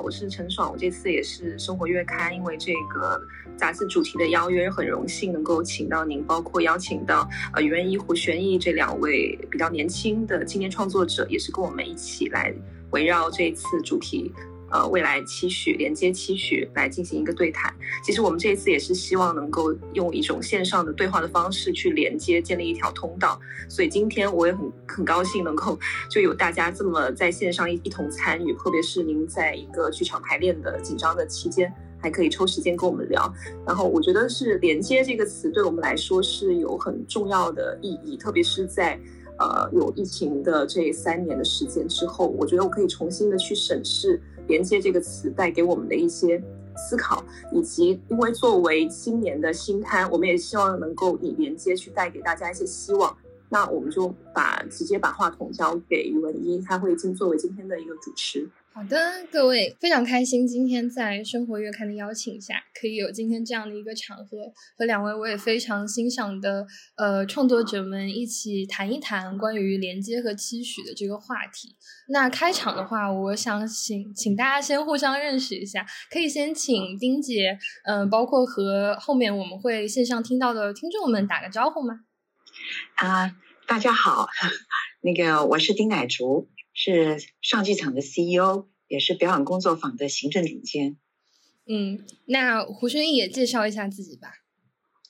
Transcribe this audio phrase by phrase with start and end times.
[0.00, 0.70] 我是陈爽。
[0.70, 3.20] 我这次也是《生活月刊》，因为这个
[3.56, 12.54] 杂志主题的邀约，很荣幸能够请到您，包括邀请到呃袁一、胡玄义这两位比较年轻的青年创作者，也是跟我们一起来
[12.90, 14.32] 围绕这次主题。
[14.70, 17.74] 呃，未来期许连接期许来进行一个对谈。
[18.04, 23.40] 其实我们这一次也是希望能够用一种线上的对话的方式去连接，建立一条通道。
[23.68, 25.78] 所以今天我也很很高兴能够
[26.10, 33.32] 就有大家这么在线上一一同参与，特别是您在一个剧场排练的紧张的期间，还可以抽时间跟我们聊。
[33.66, 39.00] 然后我觉得是连接这个词对我们来说是有很重要的意义，特别是在
[39.38, 44.20] 呃有疫情的这三年的时间之后，我觉得我可以重新的去审视。
[44.48, 46.42] 连接这个词带给我们的一些
[46.76, 53.16] 思考，以及因为作为新年的新刊，我们也希望能够以连接去带给大家一些希望。
[53.50, 58.46] 那我们就把直接把话筒交给于文一，他会今作为今天的一个主持。
[58.78, 66.64] 好的，各位非常开心，今天在生活月刊的邀请下，可以有今天这样的一个场合，和两位我也非常欣赏的
[66.96, 71.74] 呃创作者们一起谈一谈关于连接和期许的这个话题。
[72.10, 82.02] 那开场的话，我想请请大家先互相认识一下，可以先请丁姐，嗯，包括和后面我们会线上听到的听众们打个招呼吗？
[82.94, 83.34] 啊，
[83.66, 84.28] 大家好，
[85.02, 86.48] 那个我是丁乃竹。
[86.80, 90.96] 是上剧场的 CEO，也是表演工作坊的行政总监。
[91.66, 94.28] 嗯，那胡轩逸也介绍一下自己吧。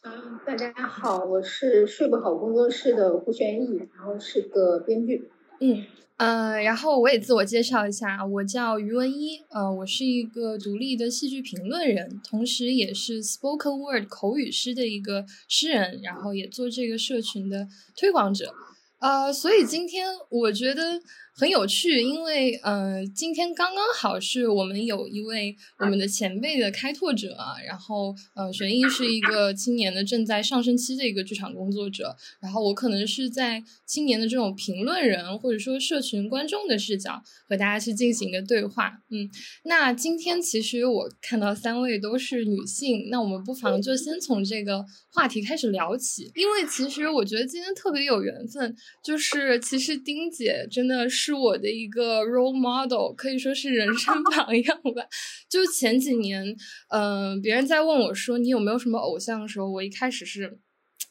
[0.02, 5.30] 嗯，大家好，我是睡不好工作室的胡轩逸，然后是个编剧。
[5.60, 5.84] 嗯
[6.16, 18.54] 呃，然后我也自我介绍一下，我叫于文一，呃，我是一个独立的戏剧评论人，同时也是 spoken word 口语诗的一个诗人，然后也做这个社群的推广者。
[19.00, 21.02] 呃，所以今天我觉得。
[21.38, 38.98] 很有趣，因为呃，今天刚刚好是我们有一位我们的前辈的开拓者，然后呃，玄一是一个青年的正在上升期的一个剧场工作者，然后我可能是在青年的这种评论人或者说社群观众的视角和大家去进行一个对话。
[39.10, 39.30] 嗯，
[39.62, 51.27] 那今天其实我看到三位都是女性，那我们不妨就先从这个话题开始聊起，因为其实我觉得今天特别有缘分，就是其实丁姐真的是。
[51.28, 55.06] 是我的一个 role model，可以说是人生 榜样吧。
[55.48, 56.56] 就前几年，
[56.88, 60.58] 嗯，别人在问我说你有没有什么偶像的时候，我一开始是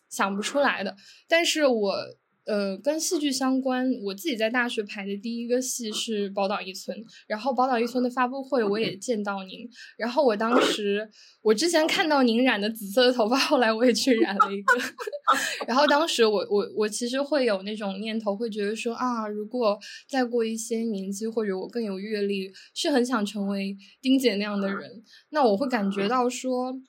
[0.10, 0.96] 想不出来的，
[1.28, 1.96] 但是我。
[2.47, 6.97] 呃，跟戏剧相关，我自己在大学排的第一个戏是《宝岛一村》，
[7.28, 11.09] 然后《宝岛一村》的发布会我也见到您，然后我当时
[11.41, 14.74] 我之前看到您染的紫色的头发，后来我也去染了一个，
[15.68, 19.78] 然后当时我我我其实会有那种念头，会觉得说啊，如果
[20.09, 26.80] 再过一些年纪，或者我更有阅历，是很想成为丁姐那样的人，那我会感觉到说。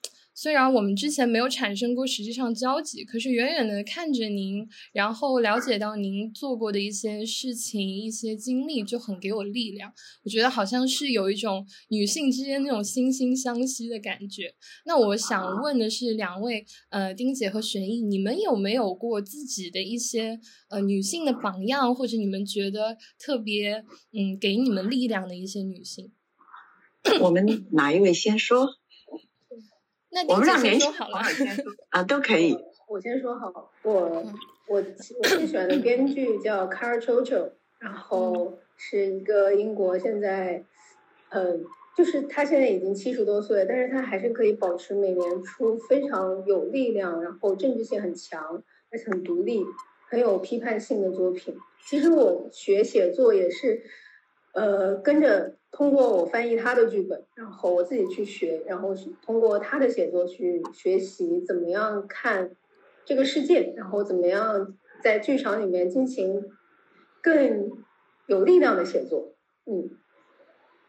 [0.41, 9.91] 虽然我们之前没有产生过实际上交集，可是远远的看着您，然后了解到您做过的一些事情、一些经历，就很给我力量。
[10.23, 14.53] 我觉得好像是有一种女性之间那种惺惺相惜的感觉。
[14.85, 20.39] 那我想问的是，两位，呃，丁姐和玄艺，你们有没有过自己的一些
[20.69, 23.83] 呃女性的榜样，或者你们觉得特别
[24.13, 26.13] 嗯给你们力量的一些女性？
[27.19, 28.78] 我们哪一位先说？
[30.11, 31.19] 那我们让年轻好了
[31.89, 32.57] 啊，都可以。
[32.87, 34.25] 我先说好，我我
[34.67, 40.63] 我最喜欢的编剧叫 Car Chocho，然后是一个英国现在，
[41.29, 41.57] 呃，
[41.95, 49.63] 就是他现在已经七十多岁，但是他还是可以保持每年出非常有力量，然后政治性很强，而且很独立，
[50.09, 51.55] 很有批判性的作品。
[51.85, 53.83] 其实我学写作也是。
[54.51, 58.93] 呃，跟着通过我翻译他的剧本，然后我自己去学，然后
[59.23, 62.51] 通过他的写作去学习怎么样看
[63.05, 66.43] 这个世界，然后怎么样在剧场里面进行
[67.21, 67.71] 更
[68.25, 69.33] 有力量的写作。
[69.65, 69.91] 嗯，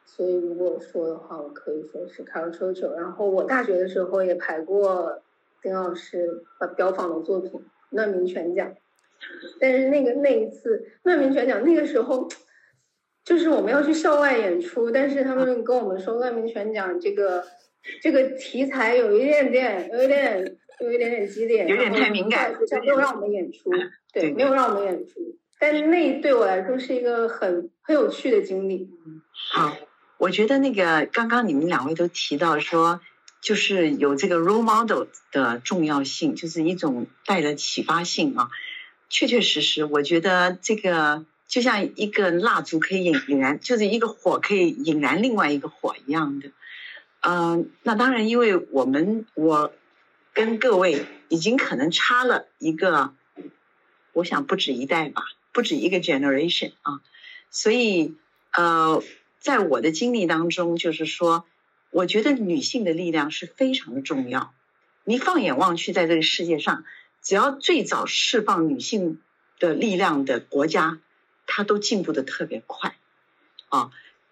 [0.05, 2.95] 所以如果说的话，我可以说是 Carol Choco，。
[2.97, 5.23] 然后我大学的时候也排过
[5.63, 7.53] 丁老师呃标榜的作品
[7.91, 8.69] 《难民全奖》，
[9.61, 12.27] 但是那个那一次《难民全奖》那个时候。
[13.25, 17.45] 就是我们要去校外演出，但是他们跟我们说万民全奖这个
[18.03, 23.71] 这个题材有一点点，有一点，有一点点激烈，有点太敏感，没有让我们演出，
[24.13, 25.21] 对，没有让我们演出。
[25.59, 28.89] 但是那对我来说是一个很很有趣的经历。
[29.33, 29.77] 好，
[30.17, 33.01] 我觉得那个刚刚你们两位都提到说，
[33.43, 38.49] 就是有这个 role model 的重要性，就是一种带着启发性啊。
[39.11, 41.27] 确确实实，我觉得这个。
[41.51, 46.53] 就像一个蜡烛可以引引燃，就是一个火可以引燃另外一个火一样的。
[47.23, 49.73] 嗯，那当然，因为我们我
[50.33, 53.13] 跟各位已经可能差了一个，
[54.13, 57.01] 我想不止一代吧，不止一个 generation 啊，
[57.51, 58.15] 所以
[58.53, 59.03] 呃，
[59.41, 61.45] 在我的经历当中，就是说，
[61.91, 64.55] 我觉得女性的力量是非常的重要。
[65.03, 66.85] 你放眼望去，在这个世界上，
[67.25, 69.21] 只要最早释放女性
[69.59, 71.01] 的力量的国家。
[71.53, 72.95] 他都进步的特别快，
[73.71, 73.91] 啊，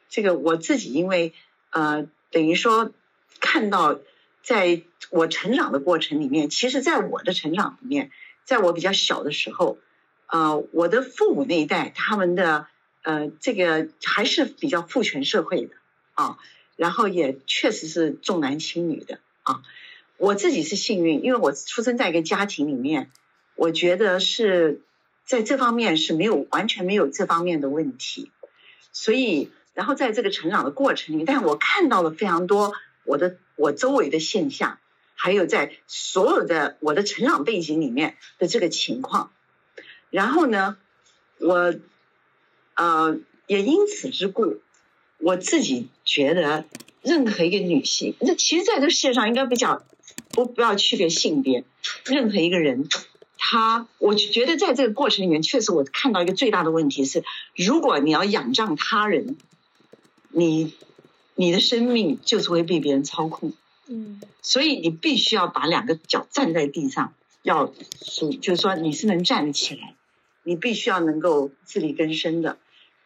[0.09, 1.35] 这个我自己因为
[1.71, 2.93] 呃，等于说
[3.41, 3.99] 看到
[4.45, 8.13] 在我成长的过程里面，其实在我的成长里面，
[8.45, 9.79] 在我比较小的时候，
[10.29, 12.69] 呃，我的父母那一代他们的
[13.03, 15.75] 呃这个还是比较父权社会的
[16.15, 16.39] 啊，
[16.77, 19.63] 然后也确实是重男轻女的啊。
[20.19, 23.11] 我自己是幸运，因为我出生在一个家庭里面，
[23.57, 24.83] 我觉得是。
[25.29, 28.33] 在这方面是没有完全没有这方面的问题，
[28.93, 32.73] 所以然后在这个成长的过程里，但我看到了非常多
[33.05, 34.79] 我的我周围的现象，
[35.15, 39.31] 还有在所有的我的成长背景里面的这个情况，
[40.09, 40.79] 然后呢，
[41.41, 41.75] 我
[42.75, 44.63] 呃也因此之故，
[45.19, 46.65] 我自己觉得
[47.03, 49.85] 任何一个女性，那其实在这个世界上应该比较
[50.31, 51.65] 不不要区别性别，
[52.07, 52.89] 任何一个人。
[53.41, 57.23] 他，我觉得在这个过程里面，确实我看到一个最大的问题是，
[57.55, 59.37] 如果你要仰仗他人，
[60.31, 60.75] 你
[61.37, 63.53] 你的生命就是会被别人操控。
[63.87, 69.95] 嗯，所以你必须要把两个脚站在地上，要属就是说你是能站得起来，
[70.43, 72.59] 你必须要能够自力更生的。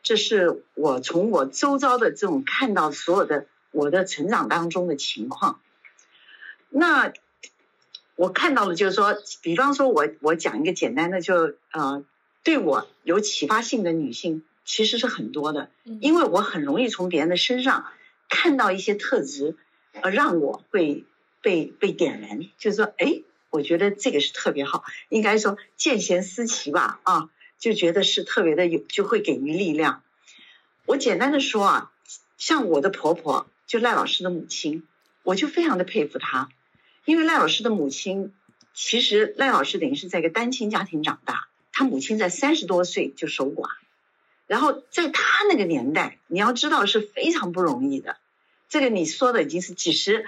[0.02, 5.60] 这是我从我周遭的这种看到所有的我的成长当中的情况。
[6.70, 7.12] 那。
[8.22, 12.04] 我看到了，就是说，比方说，我我讲一个简单的，就呃，
[12.44, 15.70] 对我有启发性的女性其实是很多的，
[16.00, 17.84] 因为我很容易从别人的身上
[18.28, 19.56] 看到一些特质，
[20.00, 21.04] 呃，让我会
[21.40, 27.28] 被被点燃，就是说，哎，我觉得这个是特别好，应该说见贤思齐吧，啊，
[27.58, 30.04] 就觉得是特别的有，就会给予力量。
[30.86, 31.92] 我简单的说啊，
[32.38, 34.84] 像我的婆婆，就赖老师的母亲，
[35.24, 36.50] 我就非常的佩服她。
[37.04, 38.32] 因为赖老师的母亲，
[38.74, 43.68] 其实赖老师等于是在一个单亲家庭长大，他母亲在三十多岁就守寡，
[44.46, 48.18] 然后在他那个年代，你要知道是非常不容易的。
[48.68, 50.24] 这个你说的已经是几十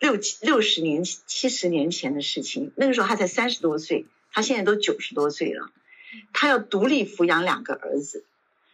[0.00, 5.70] 六七六十年七十年前的事情，那个时候他才三十多岁，他现在都九十多岁了，
[6.32, 8.24] 他要独立抚养两个儿子，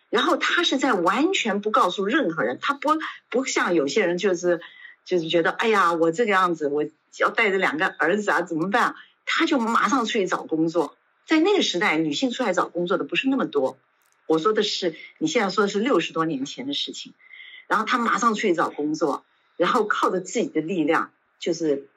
[0.08, 2.91] 然后他是在完全不告诉任何人，他不
[3.29, 4.61] 不像有些人就是
[5.05, 6.87] 就是觉得哎呀我这个样子我。
[7.18, 8.94] 要带着两个儿子啊，怎么办？
[9.26, 10.96] 他就马上出去找工作。
[11.26, 13.78] 在那个时代，女性出来找工作的不是那么多。
[14.26, 17.14] 我说的是，你现在说的是六十多年前的事情。
[17.68, 19.24] 然后他马上出去找工作，
[19.56, 21.88] 然后靠着自己的力量，就是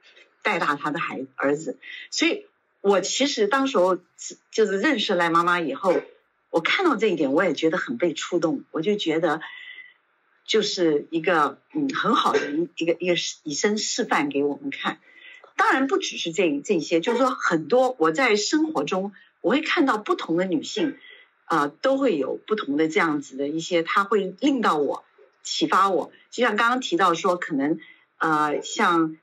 [0.42, 1.78] 带大他的孩儿子。
[2.12, 2.46] 所以，
[2.82, 3.98] 我其实当时候
[4.52, 5.96] 就是认识赖妈妈以后，
[6.50, 8.64] 我看到这一点，我也觉得很被触动。
[8.72, 9.42] 我就觉得。
[10.46, 15.00] 就是一个嗯很好的一一个一个以身示范给我们看，
[15.56, 20.98] 当然不只是这这些，就是说很多我在生活中我会看到不同的女性，
[21.46, 25.04] 啊都会有不同的这样子的一些，她会令到我
[25.44, 27.80] 启发我，就像刚刚提到说，可能
[28.18, 29.18] 呃像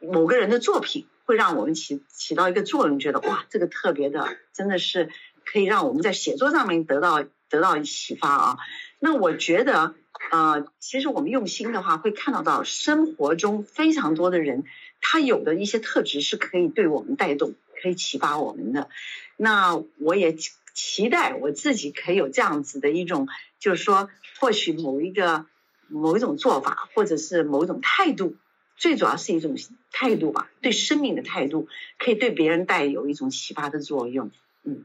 [0.00, 5.10] 某个人的作品会让我们起起到一个作用，觉得哇这个特别的真的是
[5.44, 8.58] 可以让我们在写作上面得到得到启发啊，
[8.98, 9.94] 那我觉得。
[10.32, 14.64] 呃，其实我们用心的话，会看到到生活中非常多的人，
[15.00, 18.88] 他有的一些特质是可以对我们带动，可以启发我们的。
[19.36, 20.34] 那我也
[20.74, 23.28] 期待我自己可以有这样子的一种，
[23.60, 25.46] 就是说，或许某一个
[25.86, 28.34] 某一种做法，或者是某一种态度，
[28.76, 29.56] 最主要是一种
[29.92, 34.32] 态度吧，对生命的态度，可以对别人带有一种启发的作用。
[34.64, 34.84] 嗯。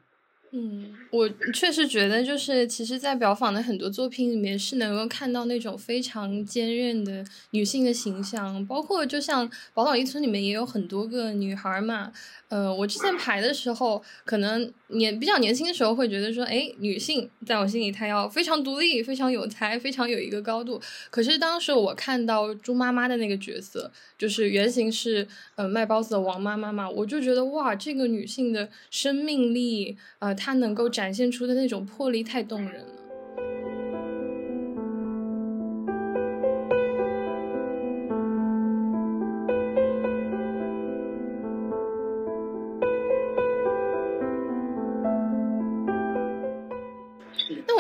[0.56, 12.12] 嗯，我确实觉得，就是其实，在表坊的很多作品里面，是能够看到那种非常坚韧的女性的形象，包括就像宝岛一村里面也有很多个女孩嘛。
[12.50, 20.80] 呃，我之前排的时候，可能年比较年轻的时候会觉得说，哎，女性在我心里她要非常独立、非常有才、非常有一个高度。
[21.10, 33.03] 可是当时我看到猪妈妈的那个角色，就是原型是呃卖包子的王妈妈嘛，我就觉得哇，这个女性的生命力，呃，他能够展现出的那种魄力太动人了。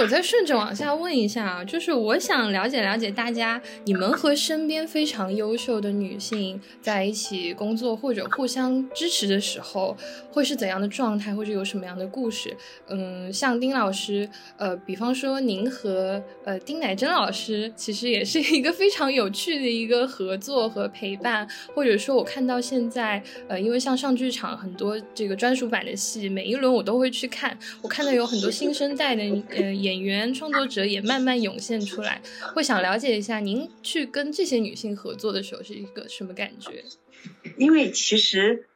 [0.04, 9.96] 我再顺着往下问一下啊，就是我想了解了解大家，你们和身边非常优秀的女性在一起工作或者互相支持的时候，
[10.30, 12.54] 会是怎样的状态，或者有什么样的故事？
[12.90, 29.24] 嗯，像丁老师，呃，比方说您和呃丁乃真老师，其实也是一个非常有趣的一个合作和陪伴，或者说，我看到现在，呃，因为像上剧场很多这个专属版的戏，每一轮我都会去看，我看到有很多新生代的
[29.56, 29.74] 呃。
[29.84, 32.22] 演员创作者也慢慢涌现出来，
[32.54, 36.84] 会想了解一下您去跟这些女性合作的时候是一个什么感觉？
[37.58, 38.68] 因为其实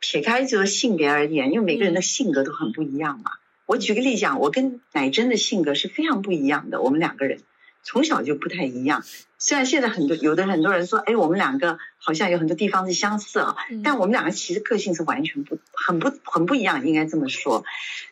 [0.00, 3.30] 撇开这个性别而言，因为每个人的性格都很不一样嘛。
[3.66, 7.40] 我举个例讲，我跟乃真的性格是非常不一样的，我们两个人
[7.82, 9.04] 从小就不太一样。
[9.38, 17.64] 虽然现在很多有的很多人说，哎，我们两个好像有很多地方是相似啊，但我们两个其实个性是完全不很不很不一样，应该这么说。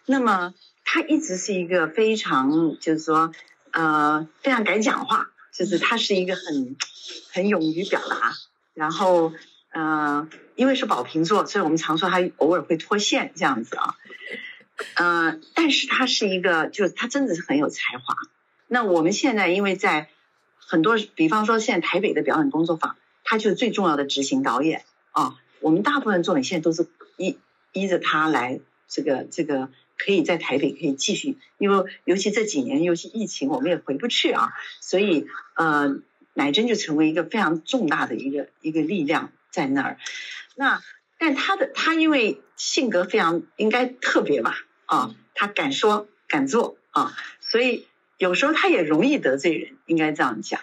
[0.06, 0.54] 那么。
[0.84, 3.32] 他一直是一个非常，就是说，
[3.72, 6.76] 呃，非常敢讲话，就是他是一个很
[7.32, 8.34] 很勇于表达。
[8.74, 9.32] 然后，
[9.72, 13.94] 呃，因为是宝瓶座，所以我们常说他偶尔会脱线这样子啊。
[14.94, 18.14] 呃，但是他是一个，就是他真的是很有才华。
[18.68, 20.10] 那我们现在因为在
[20.58, 25.36] 很多，比方说现在台北的表演工作坊，他就是最重要的执行导演啊。
[25.60, 26.86] 我们大部分作品现在都是
[27.16, 27.38] 依
[27.72, 29.70] 依着他来，这个这个。
[29.96, 36.00] 可以在台北可以继续，因为尤其这几年，尤其疫情，我们也回不去啊，所以呃，
[36.34, 39.98] 乃真就成为一个非常重大的一个一个力量在那儿。
[40.56, 40.82] 那
[41.16, 47.86] 但他的他因为性格非常应该特别吧啊，他敢说敢做啊，所以
[48.18, 50.60] 有时候他也容易得罪人，应该这样讲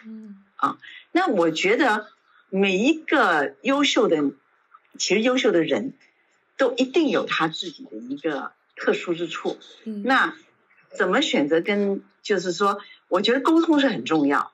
[0.58, 0.78] 啊。
[1.14, 2.08] 那我觉得
[2.50, 4.32] 每一个优秀的，
[5.00, 5.94] 其实优秀的人
[6.58, 8.52] 都一定有他自己的一个。
[8.76, 9.58] 特殊之处，
[10.04, 10.34] 那
[10.96, 11.62] 怎么选择？
[11.62, 14.52] 跟就是说，我觉得沟通是很重要，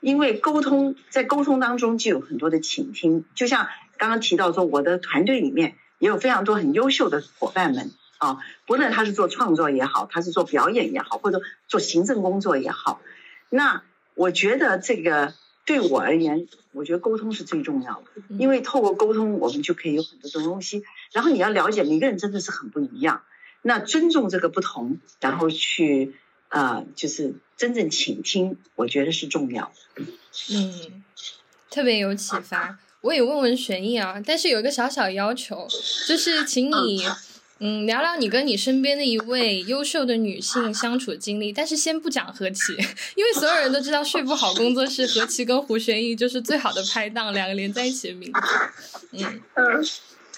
[0.00, 3.24] 因为沟通在沟通当中就有很多的倾听。
[3.34, 13.00] 就像刚刚提到说，我的团队里面也有非常多很优秀的伙伴们啊，不论他是做创作也好，他是做表演也好，或者做行政工作也好，
[13.50, 13.82] 那
[14.14, 15.34] 我觉得这个
[15.66, 20.84] 对我而言，我觉得沟通是最重要的，因为透过沟通，我们就可以有很多的东西。
[21.12, 23.22] 然后你要了解每个人真的是很不一样。
[23.66, 26.14] 那尊重这个不同，然后去
[26.50, 30.04] 呃，就是真正倾听，我觉得是重要的。
[30.54, 31.02] 嗯，
[31.68, 32.78] 特别有启发。
[33.00, 35.66] 我也问问玄艺啊，但是有一个小小要求，
[36.06, 37.04] 就是请你
[37.58, 42.72] 嗯聊聊你跟你身边的一位优秀的女性相处经历，但是先不讲何琪，
[43.16, 48.40] 因为所有人都知道睡不好工作室何琪跟胡玄艺就是最好的拍档，两个连在一起的名字。
[49.10, 49.84] 嗯嗯，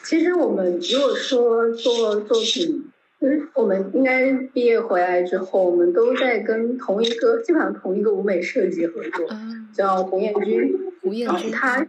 [0.02, 2.90] 其实我们如果说做作品。
[3.20, 9.26] 嗯，我们应该毕业回来之后，我们都在跟同一个基本上同一个舞美设计合作，
[9.74, 10.92] 叫胡彦军。
[11.02, 11.84] 胡彦军，他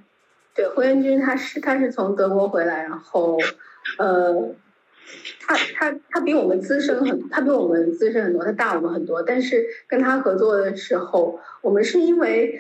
[0.56, 3.38] 对胡彦军，他是他是从德国回来，然后
[4.00, 4.56] 呃，
[5.42, 9.22] 他他他比我们资深很，他比我们资深很多，他大我们很多。
[9.22, 12.60] 但是跟他合作的时候，我们是因为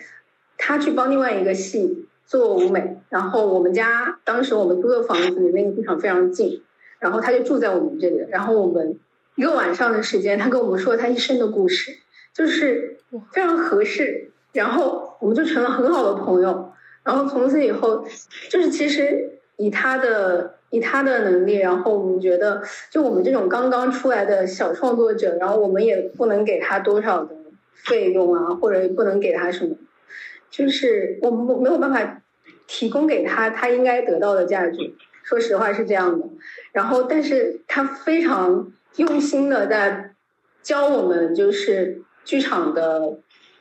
[0.59, 6.61] 他去帮另外一个戏做舞美，然后我们家当时我们租的房子离那个剧场非常近。
[6.99, 8.99] 然后他就住在我们这里，然后我们
[9.35, 11.97] 一个晚上的时间，他跟我们说他一生的故事，
[12.33, 12.97] 就是
[13.31, 16.73] 非常合适，然后我们就成了很好的朋友。
[17.03, 18.05] 然后从此以后，
[18.49, 27.35] 就是其实以他的以他的能力，然后我们觉得，就我们这种刚刚出来的小创作者，然后我们也不能给他多少的
[27.73, 29.75] 费用啊，或者不能给他什么，
[30.51, 32.21] 就是我们没有办法
[32.67, 34.93] 提供给他他应该得到的价值。
[35.29, 36.25] 说实话是这样的，
[36.71, 40.15] 然后但是他非常用心的在
[40.63, 43.19] 教我们，就是剧场的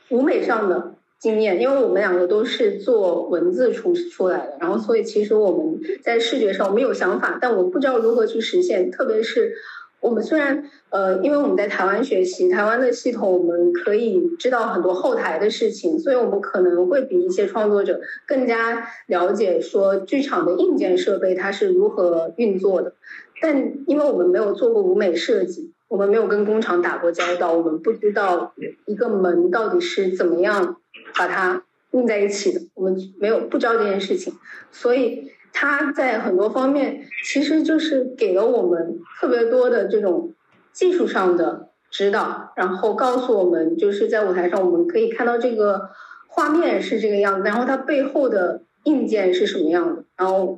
[0.09, 9.53] 舞美上的经验，因为我们两个都是做文字出出来的，然后所以其实我们在视觉上我们有想法，但我不知道如何去实现，特别是。
[10.01, 22.93] 我们虽然呃，因为我们在台湾学习台湾的系统，我们可以知道很多后台的事情，所以我们可能会比一些创作者更加了解说剧场的硬件设备它是如何运作的。
[23.41, 28.53] 但因为我们没有做过舞美设计，我们没有跟工厂打过交道，我们不知道
[28.85, 30.77] 一个门到底是怎么样
[31.17, 34.33] 把它印在一起的，我们没有不知道这件事情，
[34.71, 35.31] 所以。
[35.53, 40.33] 他在很多方面其实就是给了我们特别多的这种
[40.71, 45.89] 技术上的指导，然后告诉我们就是在舞台上我们可以看到这个
[46.27, 50.03] 画面是这个样子，然后它背后的硬件是什么样的。
[50.15, 50.57] 然后，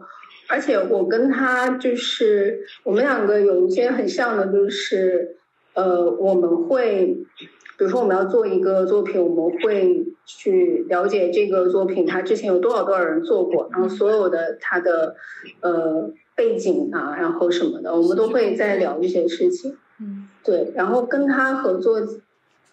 [0.49, 5.37] 而且我跟他就是我们两个有一些很像的，就是
[5.73, 7.17] 呃，我们会，
[7.81, 15.15] 比如说我们要做一个作品，我们会去了解这个作品它之前有多少多少人做过，然后所有的它的
[15.61, 19.75] 呃背景啊，然后什么的，我们都会在聊这些事情。
[19.99, 21.99] 嗯，对，然后跟他合作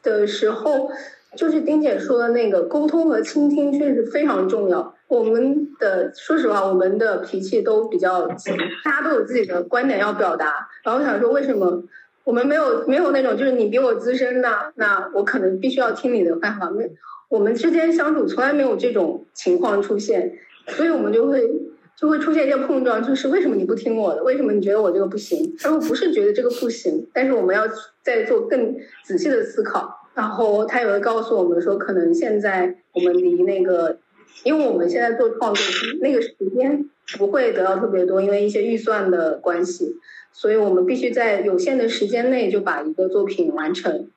[0.02, 0.90] 的时候，
[1.34, 4.94] 就是丁姐说的那个沟通和倾听确实非常重要。
[5.08, 8.50] 我们的说实话，我们的脾气都比较急，
[8.84, 10.68] 大家都有自己的观点要表达。
[10.84, 11.82] 然后我想说，为什么
[12.28, 16.70] 我们没有没有那种就是你比我资深的，那我可能必须要听你的办法。
[16.70, 16.86] 没，
[17.30, 21.50] 我们之间相处从来没有这种情况出现，所以我们就会
[21.96, 24.22] 就会出现一些碰撞，就是为什么你不听我的？
[24.22, 25.56] 为什么你觉得我这个不行？
[25.64, 27.62] 而我不是觉得这个不行，但是我们要
[28.02, 30.06] 再做更仔细的思考。
[30.14, 33.96] 然后他也会告诉我们说，可能现在我们离那个。
[34.44, 35.64] 因为我们现在做创作，
[36.00, 39.96] 那个时间不会得到特别多，因为一些预算的关系，
[40.32, 44.08] 所以我们必须在有限的时间内就把一个作品完成。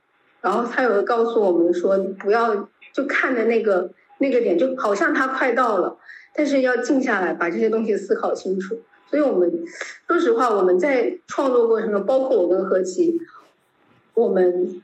[0.42, 5.98] 然后他有告诉我们说，不要就看着那个那个点，就好像它快到了，
[6.36, 8.80] 但是要静下来，把这些东西思考清楚。
[9.10, 9.52] 所以我们
[10.08, 13.20] 说实话，我们在创作过程中，包括我跟何琪，
[14.14, 14.82] 我们。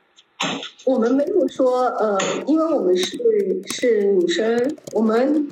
[0.85, 2.15] 我们没有说，呃，
[2.45, 3.17] 因为我们是
[3.65, 5.49] 是女生，我们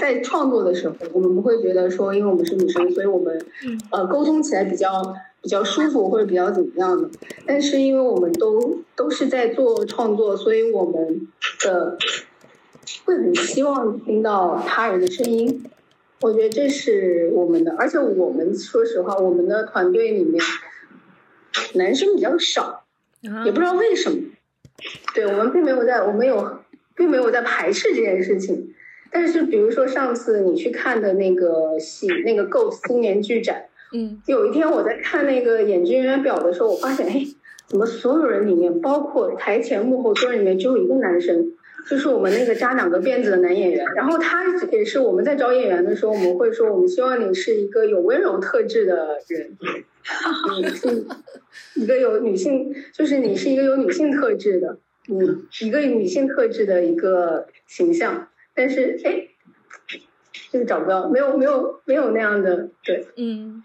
[0.00, 3.44] 在创作的时候，我们不会觉得说，因为我们是女生，所以我们
[3.90, 7.08] 呃沟通起来比较比较舒服或者比较怎么样的。
[7.46, 11.28] 但是因为我们都都是在做创作，所以我们
[11.64, 11.96] 的
[13.04, 15.64] 会很希望听到他人的声音。
[16.22, 20.42] 我觉得这是我们的，而且我们说实话，我们的团队里面
[21.74, 22.84] 男生比较少。
[23.44, 24.18] 也不知道为什么，
[25.14, 26.60] 对我们并没有在，我们有，
[26.94, 28.65] 并没有在排斥这件事情。
[29.18, 37.24] 但是，比如说上次你去看的那个戏，那个 Ghost 新年剧展，嗯，有一天我在看那个演职人员表的时候，我发现，哎，
[37.66, 41.50] 怎么所有人里面，包括台前幕后所有人里面，只有一个男生，
[41.88, 43.86] 就是我们那个扎两个辫子的男演员。
[43.96, 49.56] 然后他也是我们在找演员的时候，我们会说，我们希望你是一个有温柔特质的人。
[50.60, 51.06] 女 性，
[51.74, 54.76] 一个有女性，就是你是一个有女性特质的，
[55.06, 59.28] 你一个女性特质的一个形象，但是哎，
[60.50, 63.62] 就是找不到，没有没有没有那样的，对，嗯，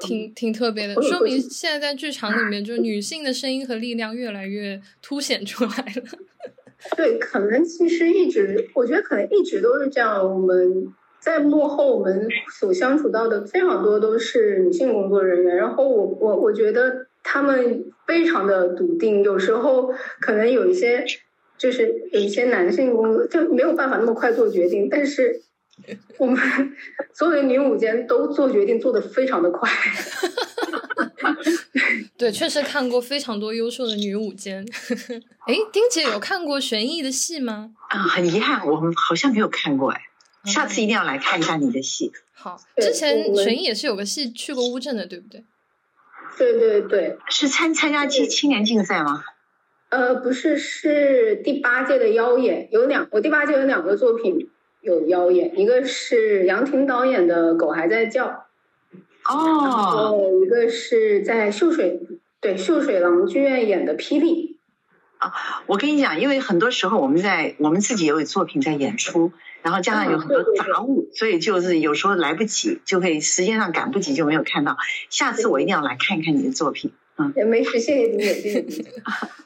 [0.00, 6.18] 挺挺特别的，说明现在在剧场里面，就是女性的声音和力量越来越凸显出来了。
[6.96, 10.92] 对，可能其实一直，我觉得可能一直都是这样，我们。
[11.20, 12.26] 在幕后，我们
[12.58, 15.54] 所相处到的非常多都是女性工作人员。
[15.54, 21.04] 然后我我我觉得他们非常的笃定，有时候可能有一些
[21.60, 24.88] 就是有一些男性工作就没有办法那么快做决定。
[24.90, 25.42] 但是
[26.16, 26.36] 我们
[27.14, 29.70] 所有的女舞间都做决定做的非常的快。
[32.16, 34.66] 对，确实看过非常多优秀的女舞间。
[35.46, 37.72] 哎，丁姐有看过玄艺的戏吗？
[37.88, 40.00] 啊，很遗憾，我们好像没有看过哎。
[40.44, 42.10] 下次一定要来看一下你的戏。
[42.32, 45.44] 好，之前玄艺也是有个戏去过乌镇的，对不对？
[46.38, 49.22] 对对对，是参参加青青年竞赛吗？
[49.90, 54.48] 呃，不是，是第八届的妖演，有两，我第八届有两个作品
[54.80, 58.26] 有妖演，一个是杨婷导演的《狗还在叫》，
[59.28, 62.00] 哦，一个是在秀水，
[62.40, 64.56] 对秀水廊剧院演的《霹雳》。
[65.26, 65.32] 啊，
[65.66, 69.32] 我跟你讲，因为很多时候我们在我们自己也有作品在演出。
[69.62, 74.78] 然后加上有很多杂物，所以就是有时候来不及，就会时间上赶不及，就没有看到。
[75.10, 76.92] 下次我一定要来看一看你的作品。
[77.20, 78.84] 嗯，也没事，谢谢你，谢谢你，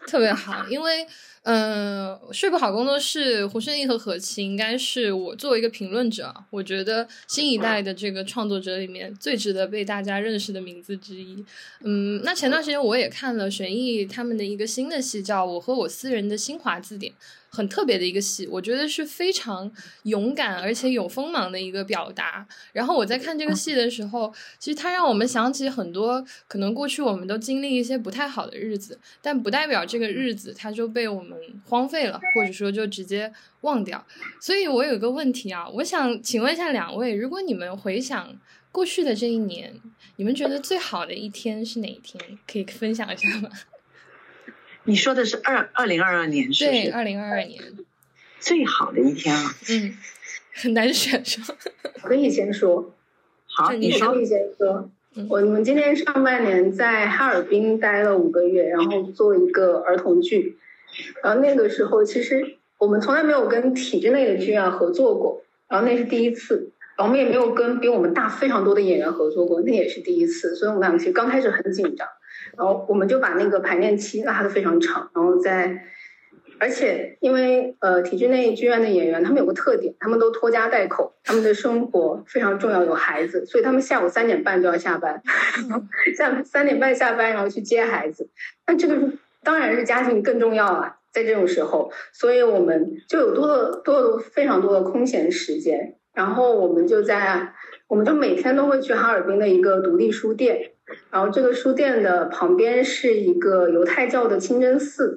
[0.07, 1.07] 特别好，因为。
[1.47, 11.45] 嗯，睡不好工作室胡胜义和何琪应该是我作为一个评论者，我觉得新一代的这个创作者里面最值得被大家认识的名字之一。
[11.83, 17.13] 嗯，那前段时间我也看了玄艺他们的一个新的戏，叫《我和我私人的新华字典》。
[17.55, 19.71] 很特别的一个戏，我觉得是非常
[20.03, 22.45] 勇敢而且有锋芒的一个表达。
[22.73, 34.05] 然后我在看这个戏的时候，其实它让我们想起很多可能过去我们都经历一些不太好的日子，但不代表这个日子它就被我们荒废了，或者说就直接忘掉。
[34.41, 38.37] 所以我有一个问题啊，我想请问一下两位，如果你们回想
[38.73, 39.73] 过去的这一年，
[40.17, 42.21] 你们觉得最好的一天是哪一天？
[42.51, 43.49] 可以分享一下吗？
[44.85, 46.83] 你说的是二二零二二年是不是？
[46.83, 47.63] 对，二零二二年
[48.39, 49.55] 最好的一天啊。
[49.71, 49.97] 嗯，
[50.53, 51.57] 很难选是吧？
[52.03, 52.93] 可以先说。
[53.47, 54.13] 好，你说。
[54.13, 54.91] 可以先说。
[55.29, 60.59] 我们今年上半年在哈尔滨待了五个月，然后做一个儿童剧。
[61.23, 66.73] 然后那个时候，其实我们从来没有跟体制内的剧院合作过，然后那是第一次。
[66.97, 70.55] 然后我们也没有跟比我们大非常多的演员合作过，那也是第一次。
[70.57, 72.07] 所以我们俩其实刚开始很紧张。
[72.57, 75.85] 然后我们就把那个排练期拉得非常长，然后在。
[76.61, 85.21] 而且，因为呃，体制内剧院的演员，他们有个特点，他们都拖家带口，他们的生活非常重要，有孩子，所以他们下午三点半就要下班，
[86.17, 88.31] 下三点半下班，然后去接孩子。
[88.69, 88.97] 那这个
[89.43, 97.53] 当然是家庭更重要啊，在这种时候，所以我们就有多的多的非常多的空闲时间，然后我们就在，
[97.89, 100.71] 我们就每天都会去哈尔滨的一个独立书店，
[101.11, 105.17] 然后这个书店的旁边是一个犹太教的清真寺。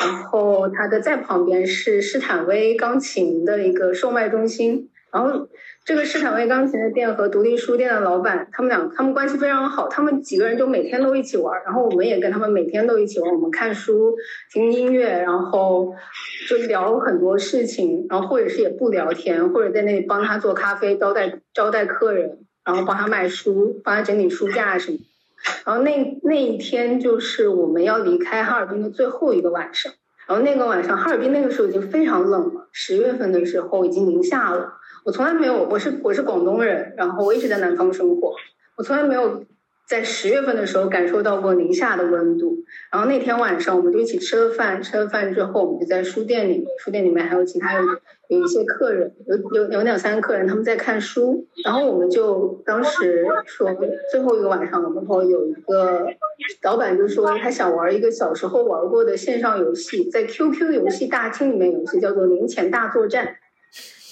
[0.00, 5.48] 然后它的在旁边是施坦威钢琴的一个售卖中心，然后
[5.84, 14.14] 这个施坦威钢琴的店和独立书店的老板，他们俩他们关系非常好，他们几个人就每天都一起玩，然后我们也跟他们每天都一起玩，我们看书、
[14.52, 15.92] 听音乐，然后
[16.48, 24.98] 就聊很多事情，然后或者是也不聊天，或者在那里帮他做咖啡、招待招待客人，然后帮他卖书、帮他整理书架什么。
[25.64, 29.92] 然后那那一天就是我们要离开哈尔滨的最后一个晚上。
[30.26, 34.74] 然后那个晚上，哈尔滨那个时候已经非常冷了，十月份的时候已经零下了。
[35.04, 38.34] 我从来没有，我是我是广东人，然后我一直在南方生活，
[38.76, 39.44] 我从来没有。
[39.86, 47.86] 在十月份的时候感受到过零下的温度，然后那天晚上我们就一起吃了饭，吃了饭之后我们就在书店里，书店里面还有其他有
[48.28, 53.70] 有一些客人，有有有两三个客人他们在看书，然后我们就当时说
[54.10, 56.08] 最后一个晚上，然后有一个
[56.64, 63.36] 老板就说他想玩一个小时候玩过的线上游戏，在 QQ 游戏大厅里面游戏叫做零钱大作战，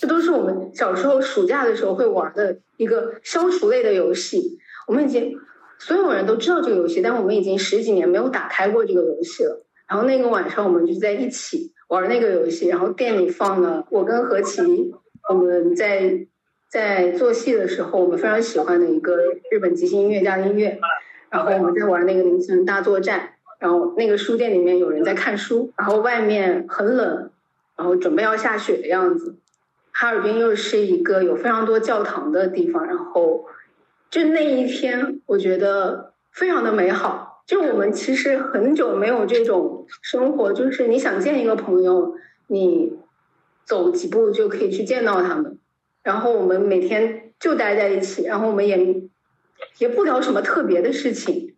[0.00, 4.56] 这都是我们小时候暑假的时候会玩的一个消除类的游戏，
[4.86, 5.36] 我们已经。
[5.86, 9.66] 所有人都知道这个游戏，但我们已经十几年没有打开过这个游戏了。
[9.86, 12.68] 然后那个晚上，我们就在一起玩那个游戏。
[12.68, 14.94] 然后店里放了我跟何琪，
[15.28, 16.26] 我们在
[16.70, 19.18] 在做戏的时候，我们非常喜欢的一个
[19.50, 20.78] 日本即兴音乐家的音乐。
[21.28, 23.34] 然后我们在玩那个凌晨大作战。
[23.58, 27.30] 然后那个书店里面有人在看书，然后外面很冷，
[27.76, 29.36] 然后准备要下雪的样子。
[29.92, 33.44] 哈尔滨又是一个有非常多教堂的地方，然后。
[34.14, 37.42] 就那一天，我觉得非常的美好。
[37.48, 42.14] 就我们其实很久没有这种生活，就是你想见一个朋友，
[42.46, 42.96] 你
[43.64, 45.58] 走几步就可以去见到他们。
[46.04, 49.02] 然后我们每天就待在一起，然后我们也
[49.78, 51.52] 也不聊什么特别的事情，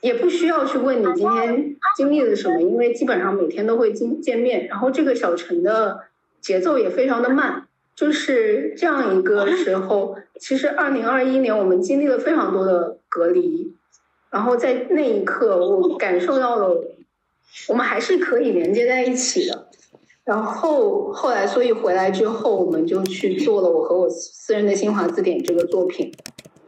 [0.00, 4.66] 也不需要去问你今天经历了什么，因为基本上每天都会见见面。
[4.66, 6.04] 然后这个小城的
[6.40, 7.66] 节奏也非常的慢。
[8.00, 13.74] 就是这样一个时候， 其实二零二一年我们经历了非常多的隔离，
[14.30, 16.82] 然后在那一刻，我感受到了
[17.68, 19.66] 我们还是可以连接在一起的。
[20.24, 26.10] 然后后来，所以回来之后，我们就去做了《我和我私人的新华字典》这个作品，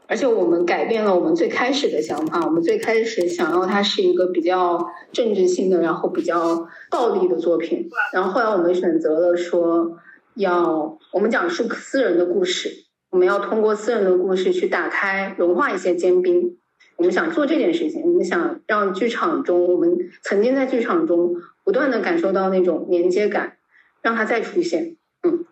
[0.08, 9.96] 而且我们改变了我们最开始的想法，我们最开始想要它是一个比较政治性的，然后比较暴力的作品，然后后来我们选择了说。
[10.34, 16.58] 要我们讲述私人的故事，我们要通过私人的故事去打开、融化一些坚冰。
[16.96, 23.56] 我们想做这件事情，我们想让剧场中我们曾经在剧场中不断的感受到那种连接感，
[24.02, 24.96] 让它再出现。
[25.22, 25.44] 嗯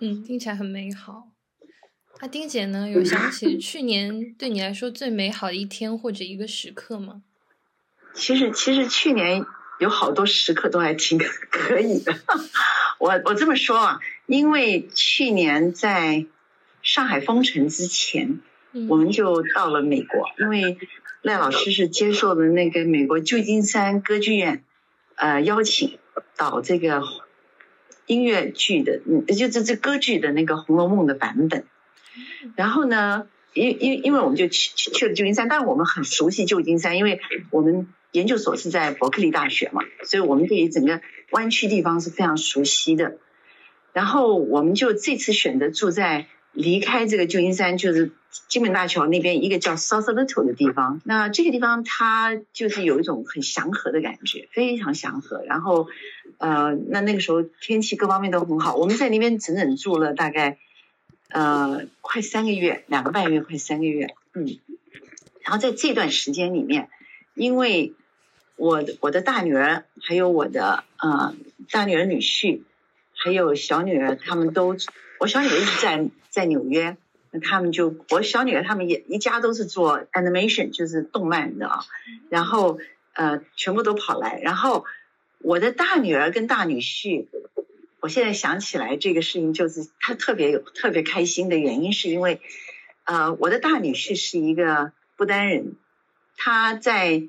[0.00, 1.28] 嗯，听起来很美好。
[2.20, 7.22] 阿丁姐呢，有想起去年对你来说最美好的一天或者一个时刻吗？
[8.14, 9.44] 其实，其实去年
[9.82, 11.18] 有好多时刻都还挺
[11.50, 12.14] 可以的。
[12.98, 16.26] 我我这么说啊，因为去年在
[16.82, 18.38] 上海封城之前，
[18.88, 20.78] 我们就到了美国，因为
[21.22, 24.62] 赖老师是接受的那个美国旧金山歌剧院
[25.16, 25.98] 呃邀请，
[26.36, 27.02] 导这个
[28.06, 31.64] 音乐剧的，嗯，就这这歌剧的那个《红楼梦》的版本。
[32.54, 37.88] 然后呢，因因因为我们就去去了旧金山，但是我们很熟悉旧金山，因为我们。
[38.12, 43.18] 研究所是在伯克利大学嘛，所以我们对于整个湾区地方是非常熟悉的。
[43.92, 48.12] 然后我们就这次选择住在离开这个旧金山，就是
[48.48, 51.00] 金门大桥那边一个叫 South Little 的地方。
[51.04, 55.42] 那这个地方它就是有一种很祥和的感觉，非常祥和。
[55.44, 55.88] 然后
[56.38, 60.58] 呃，那那个时候天气各方面都很好，我们在那边整整住了大概
[61.30, 64.14] 呃快三个月，两个半月，快三个月。
[64.34, 64.58] 嗯，
[65.42, 66.88] 然后在这段时间里面，
[67.34, 67.94] 因为
[68.62, 71.34] 我我的大女儿，还有我的呃
[71.72, 72.60] 大女儿女婿，
[73.12, 74.76] 还有小女儿，他们都，
[75.18, 76.96] 我小女儿一直在在纽约，
[77.32, 81.80] 那他们就我小女儿他们也一家都是做 animation，就是动漫的啊，
[82.28, 82.78] 然后
[83.14, 84.84] 呃全部都跑来，然后
[85.40, 87.26] 我的大女儿跟大女婿，
[87.98, 92.40] 我现在想起来这个事情，就是他特别有特别开心的原因，是因为
[93.02, 95.74] 呃我的大女婿是一个不丹人。
[96.36, 97.24] 他在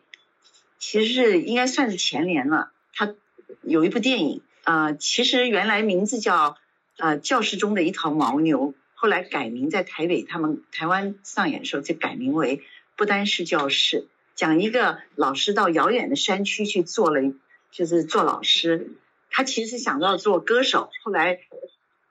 [0.86, 3.16] 其实是应该算是前年了，他
[3.62, 6.58] 有一部电影，呃，其实原来名字叫
[6.98, 12.64] 呃教室中的一头牦牛，后来改名在台北他们台湾上演的时候就改名为
[12.98, 17.34] 不单是教室，讲一个老师到遥远的山区去做了，
[17.72, 18.92] 就是做老师，
[19.32, 21.40] 他其实想要做歌手，后来。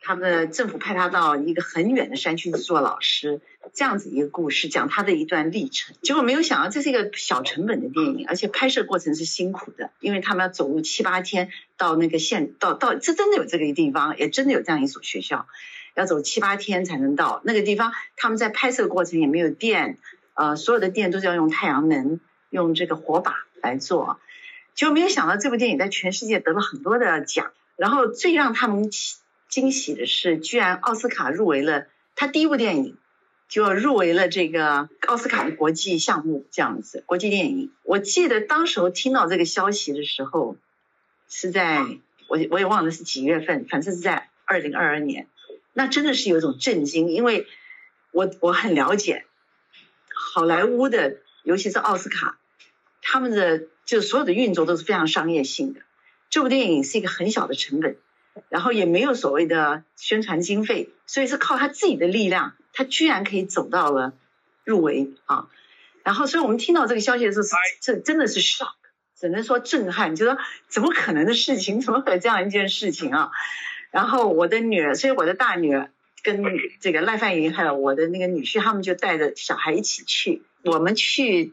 [0.04, 3.40] 他们的政府派他到一个很远的山区去做老师，
[3.72, 5.94] 这样子一个故事，讲他的一段历程。
[6.02, 15.46] 结果没有想到，这是一个小成本的电影，而且拍摄过程是辛苦的，因为他们要走路七八天到那个县，到到这真的有这个地方，也真的有这样一所学校，
[15.94, 17.92] 要走七八天才能到那个地方。
[18.16, 19.98] 他们在拍摄过程也没有电，
[20.34, 22.18] 呃，所有的电都是要用太阳能，
[22.50, 24.18] 用这个火把来做。
[24.74, 28.90] 结果没有想到这部电影在全世界得了很多的奖，然后最让他们。
[29.52, 31.86] 惊喜的是，居然奥斯卡入围了
[32.16, 32.96] 他第一部电影，
[33.50, 37.70] 就入围了这个奥斯卡的国际项目，这样子国际电影。
[37.82, 40.56] 我记得当时候听到这个消息的时候，
[41.28, 41.82] 是在
[42.28, 45.28] 我我也忘了是几月份，反正是在二零二二年。
[45.74, 47.46] 那真的是有一种震惊，因为
[48.10, 49.26] 我我很了解
[50.14, 52.38] 好莱坞的，尤其是奥斯卡，
[53.02, 55.82] 他们的就所有的运作都是非常商业性的。
[56.30, 57.98] 这部电影是一个很小的成本。
[58.48, 64.14] 然后也没有所谓的宣传经费，所以是靠他自己的力量，他居然可以走到了
[64.64, 65.48] 入围啊！
[66.02, 67.46] 然后，所以我们听到这个消息的时候，
[67.80, 68.72] 这真的是 shock，
[69.18, 73.30] 只能说震撼，就说怎么可能的事情，怎么会有这样一件事情啊？
[73.90, 75.90] 然后我的女儿，所以我的大女儿
[76.22, 76.42] 跟
[76.80, 81.52] 这个赖范云还有我的那个女婿，他们就带着小孩一起去，我们去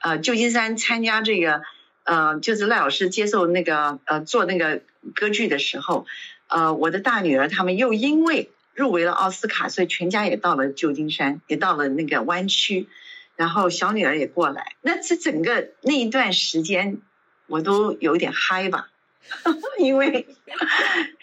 [0.00, 1.62] 呃旧金山参加这个。
[2.04, 4.80] 呃，就是赖老师接受那个呃做那个
[5.14, 6.06] 歌剧的时候，
[6.48, 12.88] 呃，我的大女儿他们又因为入围了奥斯卡，所以全家也到了旧金山，也到了那个湾区，
[13.36, 14.76] 然后小女儿也过来。
[14.82, 17.00] 那这整个那一段时间，
[17.46, 18.90] 我都有点嗨吧，
[19.78, 20.26] 因为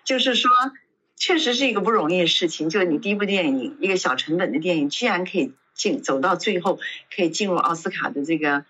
[0.03, 0.49] 就是说，
[1.15, 6.79] 确实是一个不容易的事情，就是你第一部电影，一个小成本的电影，居然可以进走到最后，
[7.15, 8.65] 可以进入奥斯卡的这个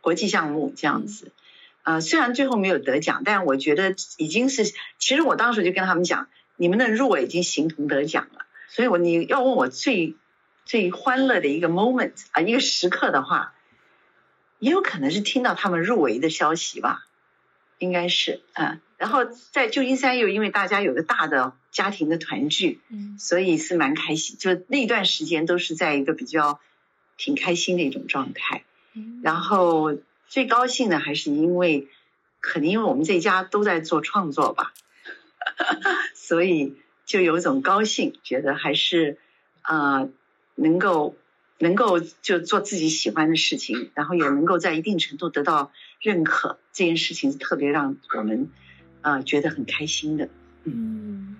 [0.00, 1.32] 国际项目这样子。
[1.84, 4.64] 呃，虽然最后没有得奖，但我觉得已经是，
[4.98, 8.46] 其实我当时就跟他们讲，你们的入围已经形同得奖了。
[8.68, 10.14] 所以我你要问我最
[10.64, 13.52] 最欢乐的一个 moment 啊，一个时刻的话，
[14.60, 17.04] 也有可能是听到他们入围的消息吧，
[17.78, 18.80] 应该是嗯。
[18.96, 26.60] 然后在旧金山又因为大家有个大的家庭的团聚，嗯，所以是蛮开心，就那段时间都是在一个比较
[27.16, 28.62] 挺开心的一种状态，
[28.94, 29.96] 嗯，然后。
[30.32, 31.88] 最高兴的还是因为，
[32.40, 34.72] 可能因为我们这家都在做创作吧，
[36.16, 39.18] 所以就有一种高兴，觉得还是
[39.60, 40.08] 啊
[40.54, 41.14] 能够
[41.58, 48.48] 能够就做自己喜欢的事情，然后也能够在一定程度得到认可，这件事情是特别让我们
[49.02, 50.30] 啊觉得很开心的。
[50.64, 51.36] 嗯，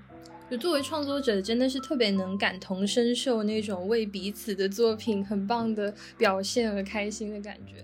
[0.50, 7.83] 就作为创作者，真的是特别能感同身受那种为彼此的作品很棒的表现而开心的感觉。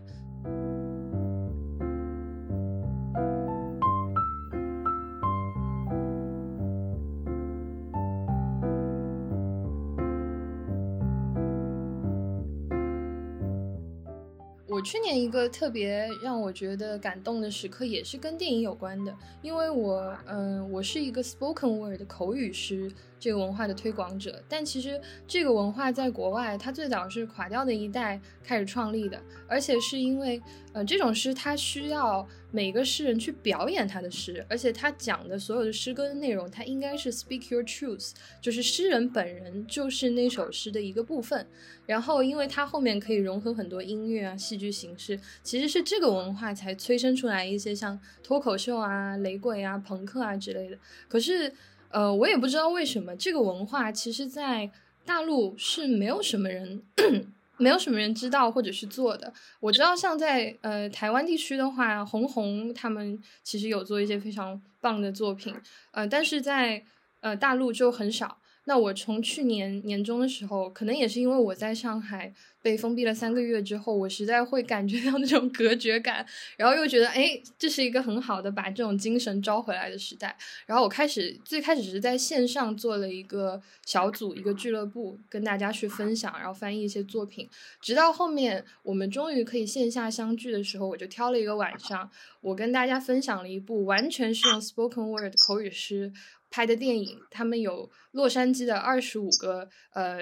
[14.78, 19.12] 我去年一个特别让我觉得感动的时刻，也是跟电影有关的，
[19.42, 22.88] 因为我，嗯，我是一个 spoken word 的口语师。
[23.20, 30.40] 这个文化的推广者，但其实这个文化在国外，它最早是垮掉的一代开始创立的，而且是因为，
[30.72, 41.46] 呃，这种诗它需要每个诗人去表演他的诗，而且他讲的所有的诗歌的内容，它应该是 speak your truth，就是诗人本人就是那首诗的一个部分。
[41.86, 50.78] 然后，因为它后面可以融合很多音乐啊、戏剧形式，其实是这个文化才催生出来一些像脱口秀啊、雷鬼啊、朋克啊之类的。
[51.08, 51.52] 可是。
[51.90, 54.70] 呃，我也不知道为什么这个文化，其实，在
[55.04, 56.82] 大陆是没有什么人，
[57.56, 59.32] 没有什么人知道或者是做的。
[59.60, 65.54] 我知道，像在呃台湾地区的话，红红他们其实有做一些非常棒的作品，
[65.92, 66.84] 呃，但是在
[67.20, 68.38] 呃大陆就很少。
[68.68, 76.26] 那我从去年年中的时候，可能也是因为我在上海被封闭了三个月之后，我实在会感觉到那种隔绝感，
[76.58, 80.36] 然后又觉得，哎，这是一个很好的把这种精神招回来的时代。
[80.66, 87.48] 然后我开始最开始是在线上做了一个小组，一个俱乐部，跟大家去分享，然后翻译一些作品。
[87.80, 92.10] 直到后面我们终于可以线下相聚的时候，我就挑了一个晚上，
[92.42, 96.12] 我跟大家分享了一部完全是用 spoken word 口语诗。
[96.50, 100.18] 拍的电影，他们有洛杉矶的二十五个呃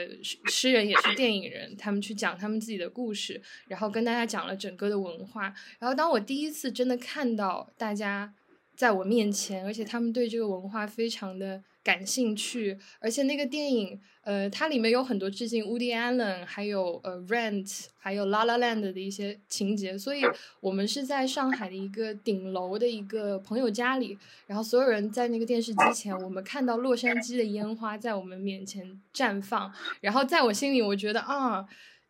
[0.47, 5.55] 诗人，也是电影人，他们去讲他们自己的故事，然后跟大家讲了整个的文化。
[5.79, 8.35] 然后当我第一次真的看到大家
[8.75, 11.62] 在我面前，而且他们对这个文化非常的。
[11.87, 19.96] 感兴趣，而且那个电影，呃，它里面有很多致敬 Woody Allen，还有呃 Rent，还有 La La Land 的一些情节。
[19.96, 20.25] 所以
[20.59, 24.18] 我们是在上海的一个顶楼的一个朋友家里，
[24.49, 29.72] 然后所有人在那个电视机前，我们看到洛杉矶的烟花在我们面前绽放。
[30.01, 31.64] 然后在我心里，我觉得啊，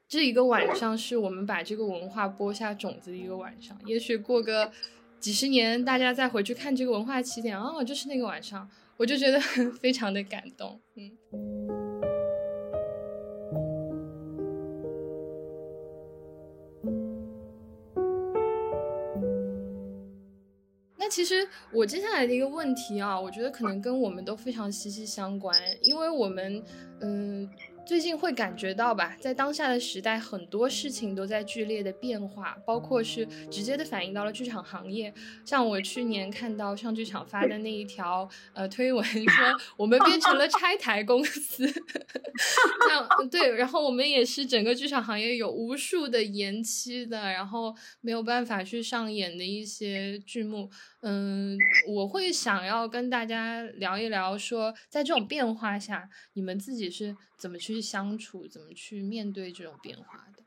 [0.09, 3.79] 这一个晚上是我们把这个文化播下种子的一个晚上。
[3.85, 4.73] 也许过个
[5.21, 8.67] 几十年，大家再回去看这个文化起点，哦，就是那个晚上。
[8.97, 9.39] 我就觉得
[9.81, 11.11] 非常的感动，嗯。
[20.97, 26.63] 那其实我接下来的一个问题啊，我觉得可能跟我们都非常息息相关，因为我们，
[27.01, 27.49] 嗯。
[27.87, 35.15] 最近会感觉到吧，在当下的时代，很多事情都在剧烈的变化，包括是直接的反映到了剧场行业。
[35.45, 39.45] 像我去年看到上剧场发的那一条呃推文，说
[39.79, 41.65] 我们变成了拆台公司。
[42.91, 50.69] 那对，然后我们也是整个剧场行业有无数的延期的，然后没有办法去上演的一些剧目。
[51.03, 60.43] 嗯，我会想要跟大家聊一聊，说在这种变化下，你们自己是怎么去相处，怎么去面对这种变化的？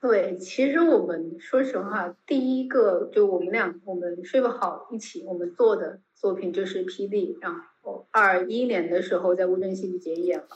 [0.00, 10.48] 对，其实我们说实话，第一个就我们俩，我们睡不好一起，我们做的作品就是《霹雳》，然后二一年的时候在乌镇戏剧节演了。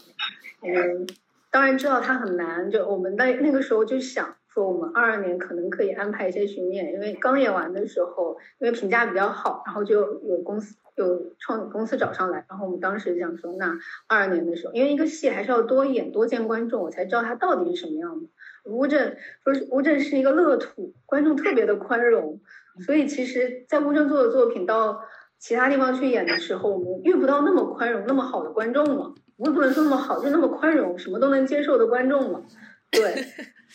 [0.63, 1.07] 嗯，
[1.51, 4.35] 当然知道它很难，就我们那那个时候就想。
[4.51, 18.29] 说我们二二年可能可以安排一些巡演，因为刚演完的时候，因为评价比较好，然后就有公司有创公司找上来，然后我们当时想说，那二二年的时候，因为一个戏还是要多演多见观众，我才知道它到底是什么样的。
[18.65, 22.41] 乌镇说是乌镇是一个乐土，观众特别的宽容，
[22.85, 25.01] 所以其实，在乌镇做的作品到
[25.39, 29.15] 其他地方去演的时候，我们遇不到那么宽容、那么好的观众了。
[29.37, 32.43] 我也不能说那么好，就那么宽容，什么都能接受的观众了。
[32.91, 33.15] 对。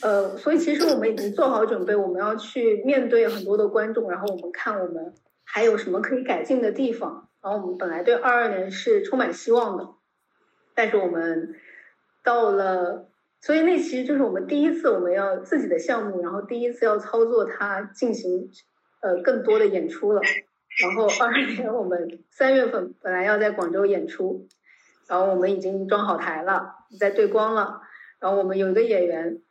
[0.01, 7.29] 呃，所以其实我们已经做好准备，我们要去面对很多的观众，然后我们看我们还有什么可以改进的地方。
[7.41, 9.89] 然后我们本来对二二年是充满希望的，
[10.73, 11.55] 但是我们
[12.23, 13.09] 到了，
[13.41, 18.49] 所以那其实就是我们第一次我们要自己的项目，然后第一次要操作它进行
[19.01, 20.21] 呃更多的演出了。
[20.81, 24.47] 然后二二年我们三月份本来要在广州演出，
[25.07, 27.81] 然后我们已经装好台了，在对光了，
[28.19, 29.41] 然后我们有一个演员。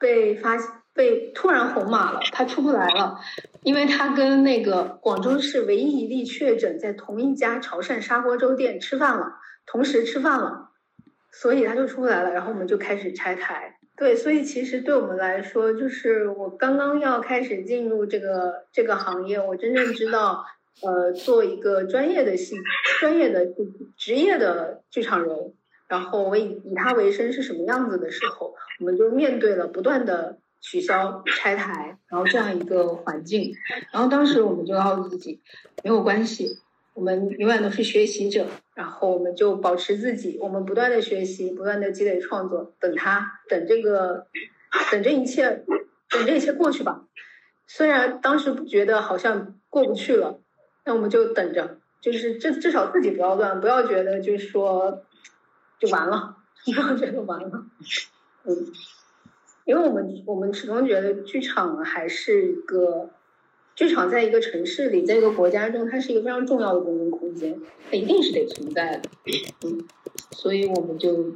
[0.00, 3.20] 被发现被突然红码了，他出不来了，
[3.62, 9.34] 因为他跟那个广州市唯一一例确诊在同一家潮汕砂锅粥店吃饭了，
[9.64, 10.70] 同时吃饭了，
[11.30, 12.32] 所以他就出不来了。
[12.32, 13.78] 然后我们就开始拆台。
[13.96, 20.44] 对，所以其实对我们来说，就是我刚刚要开始进入这个这个行业，我真正知道，
[20.82, 22.56] 呃，做一个专业的戏，
[22.98, 23.46] 专业的
[23.96, 25.52] 职业的剧场人。
[25.86, 33.54] 然后我以以他为生是什么样子的时候，我们就面对了不断的取消、拆台，然后这样一个环境。
[33.92, 35.40] 然后当时我们就告诉自己，
[35.82, 36.58] 没有关系，
[36.94, 38.46] 我们永远都是学习者。
[38.74, 44.26] 然后我们就保持自己，我们不断的学习，不断的积累创作，等他，等这个，
[44.92, 45.64] 等这一切，
[46.10, 47.04] 等这一切过去吧。
[47.66, 50.40] 虽然当时觉得好像过不去了，
[50.84, 55.04] 那我们就等着，就是至至少自己不要乱，不要觉得就是说。
[55.80, 56.34] 就完了，
[56.66, 57.64] 不要觉得完了，
[58.42, 58.56] 嗯，
[59.68, 63.10] 因为我们我们始终觉得剧场还是一个
[63.74, 69.10] 剧场，在一个城市里，在一个国家中，它是一个非常重要的公共空间，它一定是得存在的，
[69.66, 69.84] 嗯，
[70.30, 71.34] 所以我们就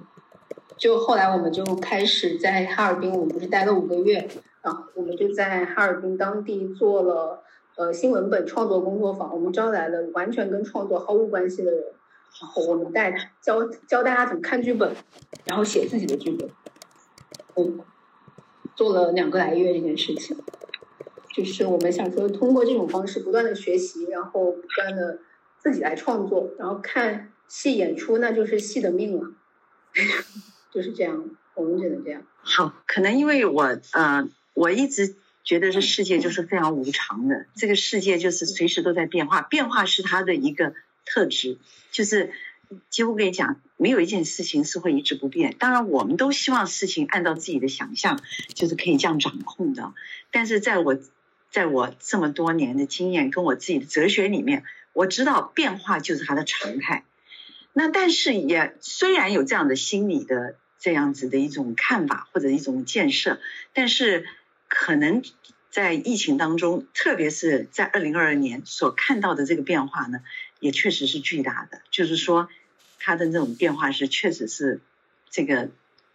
[0.79, 4.27] 就后来我们就开始在哈尔滨，我们不是待了五个月
[4.63, 7.43] 啊，我们就在哈尔滨当地做了
[7.77, 11.85] 呃新文本创作工作坊，我们招来了完全跟创作毫无关系的人。
[12.41, 14.91] 然后我们带教教大家怎么看剧本，
[15.45, 16.49] 然后写自己的剧本。
[17.57, 17.79] 嗯，
[18.77, 20.37] 做了两个来月这件事情，
[21.35, 25.19] 就是我们想说通过这种方式不断的学习，然后不断的
[25.59, 29.31] 自己来创作，然后看戏演出，那就是戏的命了，
[30.73, 32.23] 就是这样，我们只能这样。
[32.43, 40.75] 好，可能因为我呃，我一直觉得这世界就是非常无常的，这个世界就是随时都在变化，变化是它的一个。
[41.05, 41.59] 特质
[41.91, 42.31] 就是
[42.89, 45.57] 几乎可以讲，没有一件事情是会一直不变。
[45.59, 48.21] 当然，我们都希望事情按照自己的想象，
[48.55, 49.93] 就是可以这样掌控的。
[50.31, 50.97] 但是，在我
[51.51, 54.63] 在我这么多年的经验跟我自己的哲学里面，
[54.93, 57.05] 我知道变化就是它的常态。
[57.73, 63.41] 那但是也虽然有这样的心理的这样子的一种看法或者一种建设，
[63.73, 64.27] 但是
[64.69, 65.23] 可能
[65.71, 70.21] 在疫情当中，特别是在二零二二年所看到的这个变化呢，
[70.61, 71.81] 也确实是巨大的。
[71.91, 72.49] 就是说，
[73.03, 74.81] 它的这种变化是确实是
[75.29, 75.71] 这个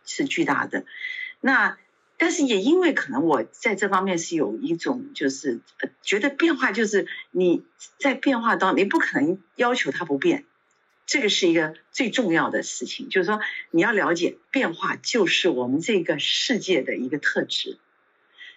[0.05, 0.85] 是巨大的。
[1.41, 1.77] 那
[2.17, 5.59] 但是也因为可能我在这方面是有一种就是
[6.01, 7.63] 觉得变化就是你
[7.99, 10.45] 在变化当中，你不可能要求它不变。
[11.05, 13.39] 这个是一个最重要的事情，就是说
[13.71, 17.77] 你要了解变化就是我们这个世界的一个特质，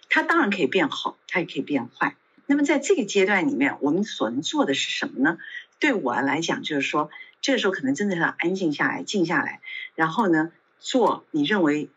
[0.09, 2.17] 它当然可以变好，它也可以变坏。
[2.47, 5.37] 那么在这个阶段里面，我们所能做的是什么呢？
[5.79, 7.09] 对我来讲，就是说
[7.41, 9.61] 这个时候可能真的要安静下来，静下来，
[9.95, 11.89] 然后呢，做你认为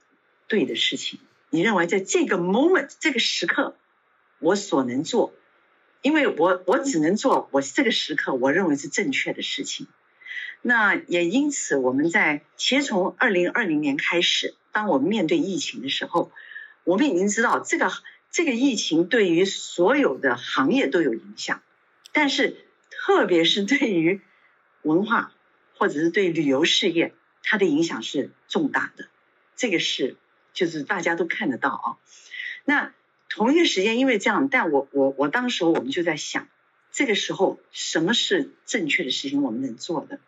[0.48, 1.20] 对的事情。
[1.50, 3.76] 你认为在这个 moment 这个时刻，
[4.40, 5.32] 我所能做，
[6.02, 9.86] 因为我我只能做我这个时刻我认为是正确的事情。
[10.62, 16.32] 那也因此，我们在其实从二零二零年开始，当我们面对疫情的时候，
[16.84, 17.92] 我们已经知道这个
[18.30, 21.62] 这个疫情对于所有的行业都有影响，
[22.12, 22.56] 但是
[22.90, 24.22] 特别是对于
[24.80, 25.33] 文化
[25.76, 29.08] 或者是对旅游事业，它的影响是重大的。
[29.56, 30.16] 这个是
[30.52, 31.86] 就是大家都看得到啊。
[32.64, 32.92] 那
[33.28, 36.48] 同一个时间，因为这样，但我我我当时我们就在想，
[36.92, 40.20] 这个时候什么是正确的事情，我们能做的。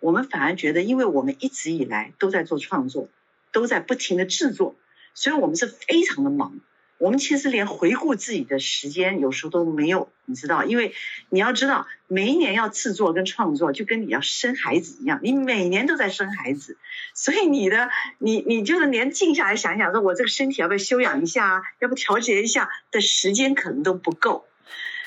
[0.00, 3.08] 我们反而觉得，因为我们一直以来都在做创作，
[3.52, 4.76] 都在不停的制作，
[5.14, 6.60] 所以我们是非常的忙。
[7.04, 10.64] 我们其实连回顾自己的时间有时候都没有，你知道？
[10.64, 10.94] 因为
[11.28, 16.78] 你要知道，每一年要制作跟创作，就跟你要生孩子一样，你每年都在生孩子，
[17.12, 24.46] 所以你的你你就是连静下来想想，说我这个身体要不要休养一下啊，要不调节一下的时间可能都不够。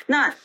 [0.05, 0.35] 那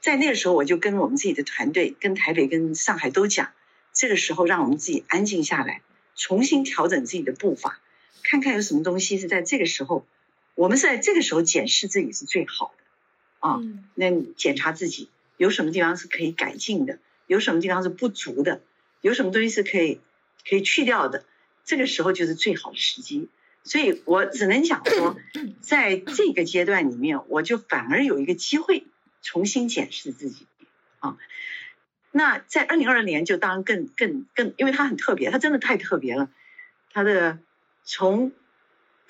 [0.00, 3.50] 在那个时候，我就跟我们自己的团队，跟台北、跟上海都讲。
[3.92, 5.82] 这个时候，让我们自己安静下来，
[6.16, 7.78] 重新调整自己的步伐，
[8.22, 10.06] 看看有什么东西是在这个时候，
[10.54, 13.60] 我们是在这个时候检视自己是最好的啊。
[13.94, 18.60] 那检查自己有什么地方是可以改进的，有什么地方是不足的，
[19.00, 20.00] 有什么东西是可以
[20.48, 21.24] 可以去掉的，
[21.64, 23.28] 这个时候就是最好的时机。
[23.64, 25.16] 所以我只能讲说，
[25.60, 28.84] 在这个阶段里面，我就反而有一个机会
[29.22, 30.46] 重新检视自己
[30.98, 31.16] 啊。
[32.10, 36.28] 那在二零二二年就当然更更更，因为它很特别，它真的太特别了。
[36.92, 37.38] 它的
[37.84, 38.32] 从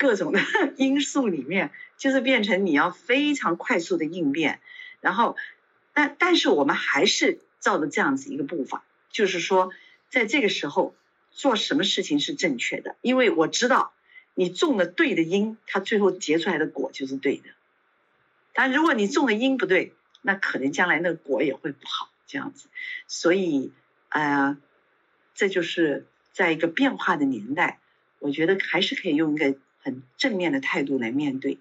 [0.03, 0.41] 各种的
[0.77, 4.59] 因素里面，就是变成你要非常快速的应变。
[5.01, 5.37] 然后，
[5.93, 8.83] 但但是我们还是照着这样子一个步伐，
[9.13, 9.71] 就是说，
[10.11, 10.97] 在这个时候
[11.31, 13.93] 做什么事情是正确的，因为我知道
[14.35, 17.45] 你种了对的因，它最后结出来的果就是对的。
[18.53, 22.09] 但如果你种的因不对，那可能将来那个果也会不好。
[22.25, 22.69] 这样子，
[23.09, 23.73] 所以，
[24.09, 24.57] 呃，
[25.35, 27.79] 这就是在一个变化的年代，
[28.21, 31.59] 我觉得还是可以用一个很正面的态度来面对，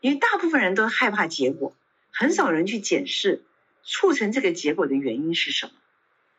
[0.00, 1.74] 因为大部分人都害怕结果，
[2.12, 3.42] 很少人去检视
[3.82, 5.72] 促成这个结果的原因是什么。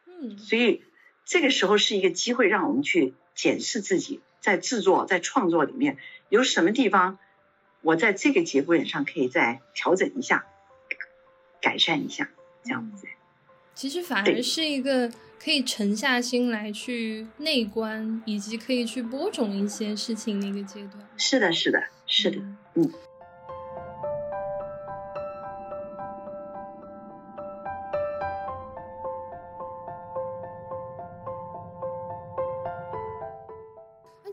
[0.06, 0.84] 嗯，所以
[1.26, 5.98] 这个时候是一个机会，让我们去检视自己在制作、在创作里面
[6.30, 7.18] 有什么地方，
[7.82, 10.46] 我在这个节骨眼上可以再调整一下、
[11.62, 12.30] 改善一下，
[12.64, 13.08] 这样子。
[13.74, 15.12] 其实反而是一个
[15.44, 21.00] 可以沉下心来去内观，以及可以去播种一些事情的一个阶段。
[21.18, 22.38] 是的，是的，是的，
[22.76, 22.92] 嗯。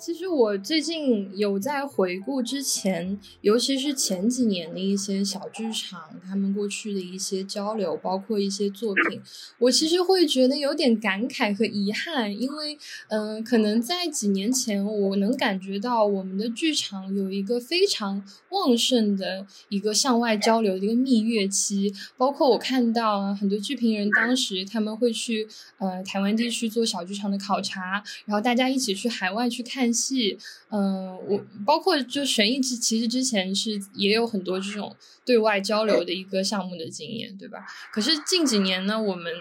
[0.00, 9.20] 其实我最近有在回顾之前，尤其是前几年的一些小剧场，他们过去的一些交流，包括一些作品，
[9.58, 12.78] 我其实会觉得有点感慨和遗憾，因为，
[13.08, 29.87] 嗯，可能在几年前，我能感觉到我们的剧场有一个非常旺盛的一个向外交流的一个蜜月期，包括我看到很多剧评人当时他们会去呃台湾地区做小剧场的考察，然后大家一起去海外去看。
[29.92, 30.38] 戏，
[30.70, 37.66] 嗯，我包括就悬疑之，其实之前是也有很多这种对外交流的一个项目的经验，对吧？
[37.92, 39.32] 可是近几年呢，我们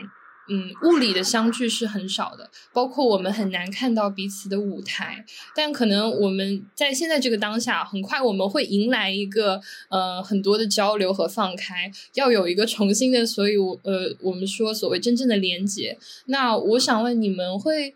[0.50, 5.26] 嗯物理的相聚是很少的，包括我们很难看到彼此的舞台。
[5.56, 15.98] 但可能我们在现在这个当下，很快我们会迎来一个呃很多的交流和放开，要有一个重新的，所以我呃我们说所谓真正的连接。
[16.28, 17.94] 那我想问你们会。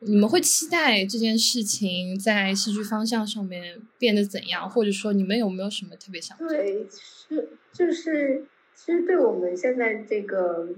[0.00, 4.68] 你们会期待这件事情在戏剧方向上面变得怎样？
[4.68, 6.36] 或者说，你们有没有什么特别想？
[6.38, 8.44] 对，是就是，
[8.74, 10.68] 其实对我们现在这个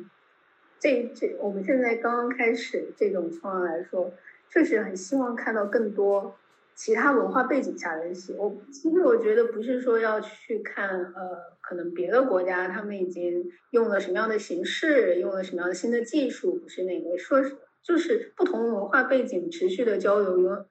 [0.78, 4.12] 这这我们现在刚刚开始这种创作来说，
[4.50, 6.36] 确实很希望看到更多
[6.76, 8.32] 其他文化背景下的戏。
[8.38, 20.66] 我其实我觉得不是说要去看呃，可能别的国家他们已经用了什么样的形式，用了什么样的新的技术，不是那个，说是就是不同文化背景持续的交流，有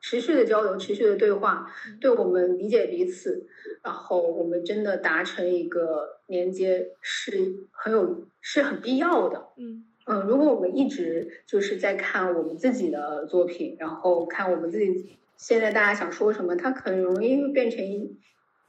[0.00, 1.66] 持续的交流，持续的对话，
[2.00, 3.46] 对我们理解彼此，
[3.82, 9.48] 然后我们真的达成一个连接是很有是很必要的。
[9.56, 18.16] 嗯嗯，如果我们一直就是在看我们自己的作品，然后看我们自己现在大家想说什么，它很容易会变成一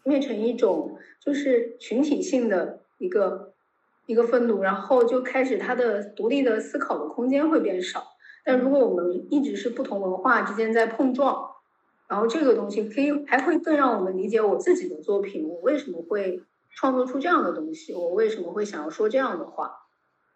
[0.04, 3.47] 变成一种就是群体性的一个
[4.08, 8.04] 一个愤怒，然后就开始他的独立的思考的空间会变少。
[8.44, 11.52] 但如果我们一直是不同文化之间在碰撞，
[12.08, 16.42] 然后这个东西可以还会更让我们理解我自己的作品，我为什么会
[16.74, 19.72] 创作出这样的东西，我为什么会想要说这样的话。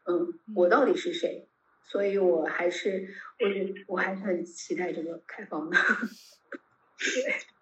[0.05, 1.47] 嗯，我到底是谁？
[1.83, 3.07] 所以我还是，
[3.39, 5.77] 我觉我还是很期待这个开放的，
[6.97, 7.35] 对，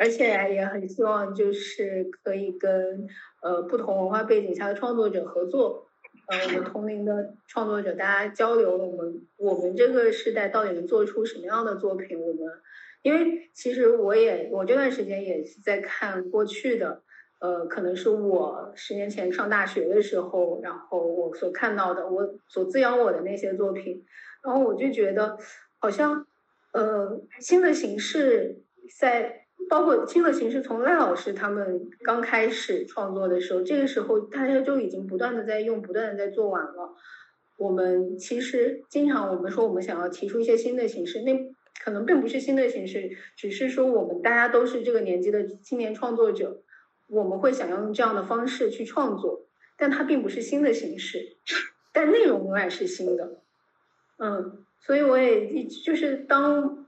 [0.00, 3.06] 而且也很希望就是可以跟
[3.42, 5.86] 呃不同文化背景下的创作者合作，
[6.28, 12.18] 呃，我们同龄的创作者大家交流，我们我们这个时代到底能做出什么样的作品？
[12.18, 12.50] 我们
[13.02, 17.02] 因为其实我也我这段时间也是在看过去的。
[17.40, 24.04] 呃，可能是我十年前上大学的时候，然后我所看到的，我所滋养我的那些作品，
[24.42, 25.38] 然后我就觉得，
[25.78, 26.26] 好像，
[26.74, 28.62] 呃，新的形式
[28.98, 36.94] 在，包括新的形式，从赖老师他们刚开始创作的时候，这个时候大家就已经不断的在用，不断的在做完了。
[37.56, 41.38] 我们其实经常我们说我们想要提出一些新的形式，那
[41.84, 46.62] 可能并不是新的形式，只是说我们大家都是这个年纪的青年创作者。
[47.08, 49.46] 我们会想要用这样的方式去创作，
[49.76, 51.36] 但它并不是新的形式，
[51.92, 53.42] 但内容永远是新的。
[54.18, 56.86] 嗯，所以我也一就是当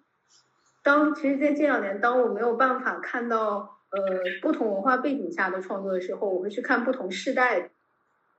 [0.82, 4.00] 当其实，在这两年，当我没有办法看到呃
[4.40, 7.70] 不同文化背景下的创作的时候，我会去看不同世代。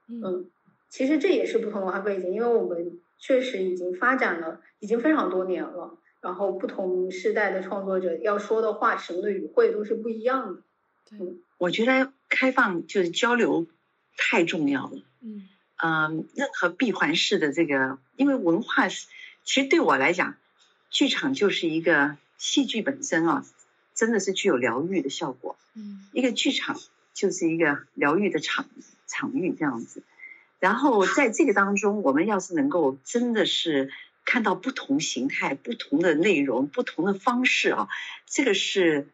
[0.08, 0.50] 嗯，
[0.90, 5.98] 其实这也是不同文化背景，因为我们确实已经发展了，已经非常多年了。
[6.22, 10.62] 然后不同世代的创作者要说的话，什么的语汇都是不一样的。
[11.10, 11.38] 对。
[11.58, 13.68] 我觉得开放就是交流
[14.18, 14.98] 太重要了。
[15.22, 15.48] 嗯
[15.82, 19.08] 嗯，任何闭环式的这个，因为文化是，
[19.44, 20.36] 其实对我来讲，
[20.90, 23.46] 剧场就是一个戏剧本身啊，
[23.96, 25.58] 真的是具有疗愈的效果。
[25.74, 26.80] 嗯，一个剧场
[27.14, 28.68] 就是一个疗愈的场
[29.08, 30.04] 场域这样子。
[30.60, 33.92] 然后在这个当中，我们要是能够真的是
[34.26, 37.90] 看到不同形态、不同的内容、不同的方式啊，
[38.28, 39.08] 这个是。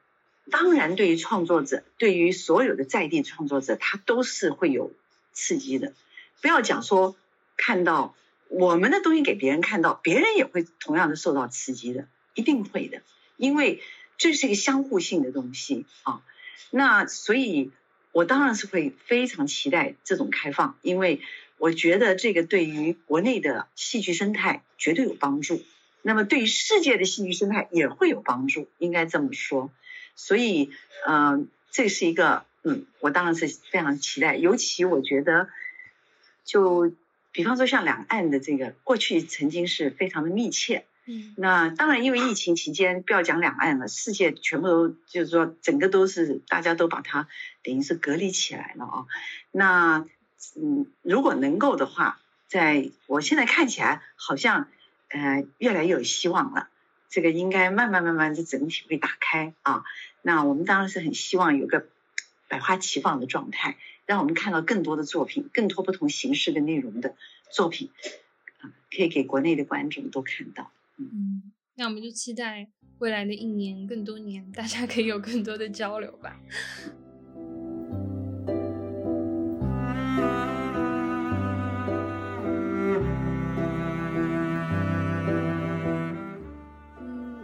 [0.51, 4.91] 当然，对于创作者，对于所有的在地创作者，他都是会有
[5.31, 5.93] 刺激的。
[6.41, 7.15] 不要讲说
[7.55, 8.15] 看到
[8.47, 12.07] 我们的东西给别人看到，别人也会同样的受到刺激的，
[12.39, 13.01] 一定会的。
[13.37, 13.81] 因为
[14.17, 16.21] 这是一个相互性的东西啊。
[16.71, 17.71] 那所以，
[18.11, 21.21] 我当然是会非常期待这种开放，因为
[21.57, 25.63] 我觉得这个对于国内的戏剧生态绝对有帮助。
[26.01, 29.71] 那么，对于世界的戏剧生态也会有帮助，应该这么说。
[30.15, 30.71] 所以，
[31.07, 34.35] 嗯，这是一个，嗯，我当然是非常期待。
[34.35, 35.49] 尤其我觉得，
[36.45, 36.91] 就
[37.31, 40.85] 比方说像两岸的这个，过去曾经是非常的密切。
[41.35, 47.27] 那当然，因为疫情期间，不要讲两岸了，世界全部都就是说，整个都是大家都把它
[47.63, 49.05] 等于是隔离起来了啊。
[49.51, 50.05] 那，
[50.55, 54.67] 嗯，如果能够的话，在我现在看起来，好像
[55.09, 56.69] 呃越来越有希望了。
[57.09, 59.83] 这个应该慢慢慢慢，就整体会打开啊。
[60.21, 61.87] 那我们当然是很希望有个
[62.47, 67.15] 百花齐放的状态，让我们看到更多的作品，更多不同形式的内容的
[67.49, 67.89] 作品
[68.59, 70.71] 啊，可以给国内的观众都看到。
[70.99, 72.67] 嗯，那我们就期待
[72.99, 76.37] 未来的一年、更多年，大家可以有更多的交流吧。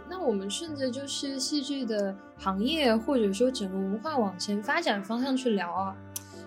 [0.08, 5.96] 那我们顺着就是戏剧的行业，或者说整个文化往前发展方向去聊啊。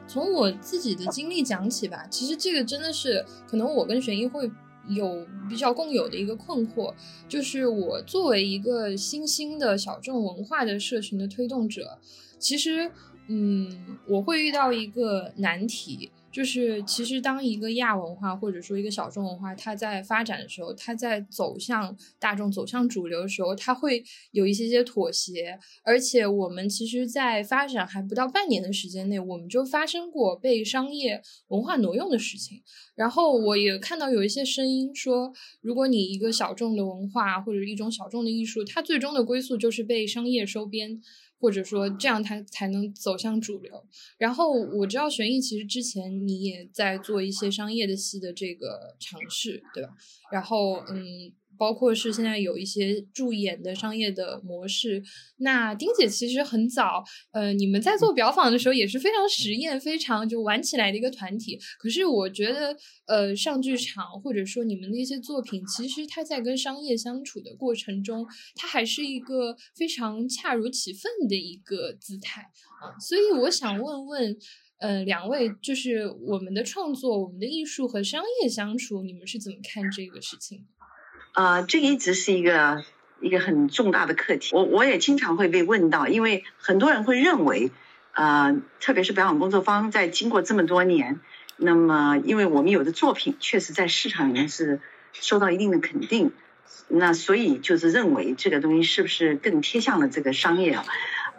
[0.08, 4.52] 从我自己的经历讲起吧，其实这个真的是可能我跟玄一会
[4.90, 6.94] 有比较共有的一个困惑，
[7.28, 11.98] 就是我作为一个新兴的小众文化的社群的推动者，
[12.38, 12.92] 其实
[13.28, 16.12] 嗯，我会遇到一个难题。
[16.40, 25.60] 就是其实当一个亚文化或者说一个小众文化，它在发展的时候，它在走向大众、走向主流的时候，它会有一些些妥协。
[25.84, 32.62] 而且我们其实，在发展还不到半年的时间内，我们就发生过被商业文化挪用的事情。
[32.96, 41.02] 然后我也看到有一些声音说，如果你一个小众的文化或者一种小众的艺术，它最终的归宿就是被商业收编。
[41.40, 43.84] 或者说这样它才能走向主流。
[44.18, 49.90] 然后我知道玄艺其实之前你也在做一些商业的戏的这个尝试，对吧？
[50.32, 51.32] 然后嗯。
[51.60, 55.04] 包括是现在有一些助演的商业的模式。
[55.38, 61.60] 那丁姐其实很早，呃，你们在做表坊的时候也是非常实验、非常就玩起来的一个团体。
[61.78, 72.42] 可是我觉得，呃，上剧场或者说你们那些作品，其实它在跟商业相处的过程中，它还是一个非常恰如其分的一个姿态
[72.82, 72.96] 啊。
[73.00, 74.38] 所以我想问问，
[74.80, 80.66] 呃，两位，就是我们的创作、我们的艺术和商业相处，你们是怎么看这个事情？
[81.34, 82.84] 呃，这一直是一个
[83.22, 84.56] 一个很重大的课题。
[84.56, 87.72] 我我也经常会被问到，因为很多人会认为，
[88.14, 91.20] 呃，特别是表演工作坊在经过这么多年，
[91.56, 94.82] 那么因为我们有的作品确实在市场里面是
[95.14, 96.32] 受到一定的肯定，
[96.88, 100.86] 那所以就是认为这个东西是不是更贴向了这个商业啊？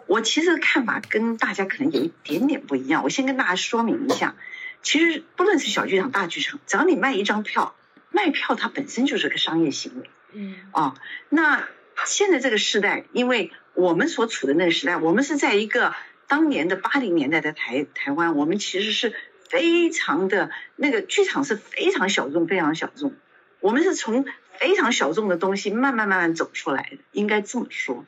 [0.07, 3.03] 我其实看法跟大家可能有一点点不一样。
[3.03, 4.35] 我先跟大家说明一下，
[4.81, 7.75] 其实不论是小剧场、大剧场，只要你卖一张票。
[8.11, 10.95] 卖票它本身就是个商业行为，嗯，啊，
[11.29, 11.67] 那
[12.05, 15.95] 现在这个时代，因为我们所处的那个时代，我们是在一个
[16.27, 19.13] 当年的八零年代的台台湾，我们其实是
[19.47, 23.13] 非常的那个剧场是非常小众，非常小众，
[23.61, 24.25] 我们是从
[24.59, 28.05] 非常小众的东西慢慢慢慢走出来的，应该这么说。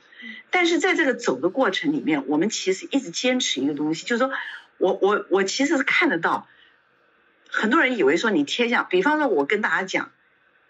[0.52, 4.32] 但是在这个走的过程里面，我们其实一直坚持一个东西，就是说
[4.78, 6.48] 我我我其实是看得到。
[7.56, 10.12] 很多人以为说你贴上，比方说，我跟大家讲，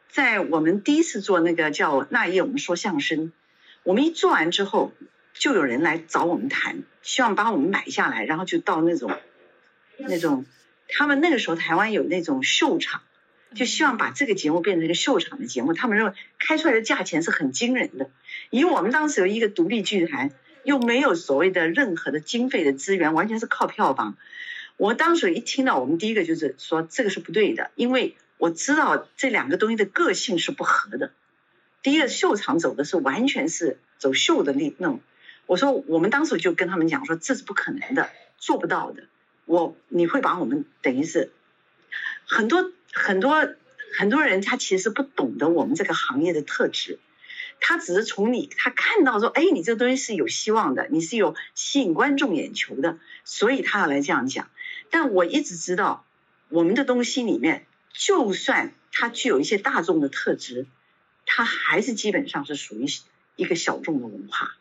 [0.09, 3.31] 在我们第一次做那个叫那夜，我们说相声，
[3.83, 4.91] 我们一做完之后，
[5.33, 9.17] 就有人来找我们谈，希望把我们买下来，然后就到那种
[9.95, 10.45] 那种，
[10.89, 13.01] 他们那个时候台湾有那种秀场，
[13.55, 18.09] 就希望把这个节目变成一个秀场的节目，他们认为开出来的价钱是很惊人的，
[18.49, 20.31] 以我们当时有一个独立剧团，
[20.65, 24.17] 又没有所谓的任何的经费的资源，完全是靠票房。
[24.83, 31.13] 我当时一听到，我们第一个就是说这个是不对的，因为我知道这两个东西的个性是不合的。
[31.81, 34.99] 第一个秀场走的是完全是走秀的那那种，
[35.45, 39.03] 我说我们当时就跟他们讲说这是不可能的，做不到的。
[39.45, 41.31] 我你会把我们等于是
[42.25, 43.55] 很多很多
[43.97, 46.99] 很多人他其实不懂得我们这个行业的特质，
[47.61, 54.49] 他只是从你他看到说哎你这个东西是有希望的，你是有吸引观众眼球的，所以他要来这样讲。
[54.93, 56.05] 但我一直知道，
[56.49, 60.67] 我们的东西里面，就算它具有一些大众的特质，
[61.25, 62.85] 它还是基本上是属于
[63.35, 64.55] 一个小众的文化，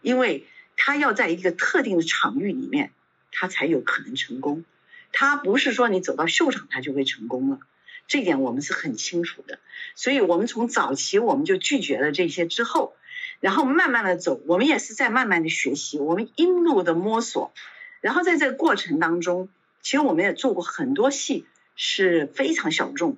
[0.00, 2.90] 因为它要在一个特定的场域里面，
[3.30, 4.64] 它才有可能成功。
[5.12, 7.60] 它不是说你走到秀场它就会成功了，
[8.08, 9.60] 这点我们是很清楚的。
[9.94, 12.96] 所以我们从早期我们就拒绝了这些之后，
[13.38, 17.54] 然后慢慢的走，我们也是在慢慢的学习，我们一路的摸索。
[18.02, 19.48] 然后在这个过程当中，
[19.80, 21.46] 其实我们也做过很多戏，
[21.76, 23.16] 是非常小众，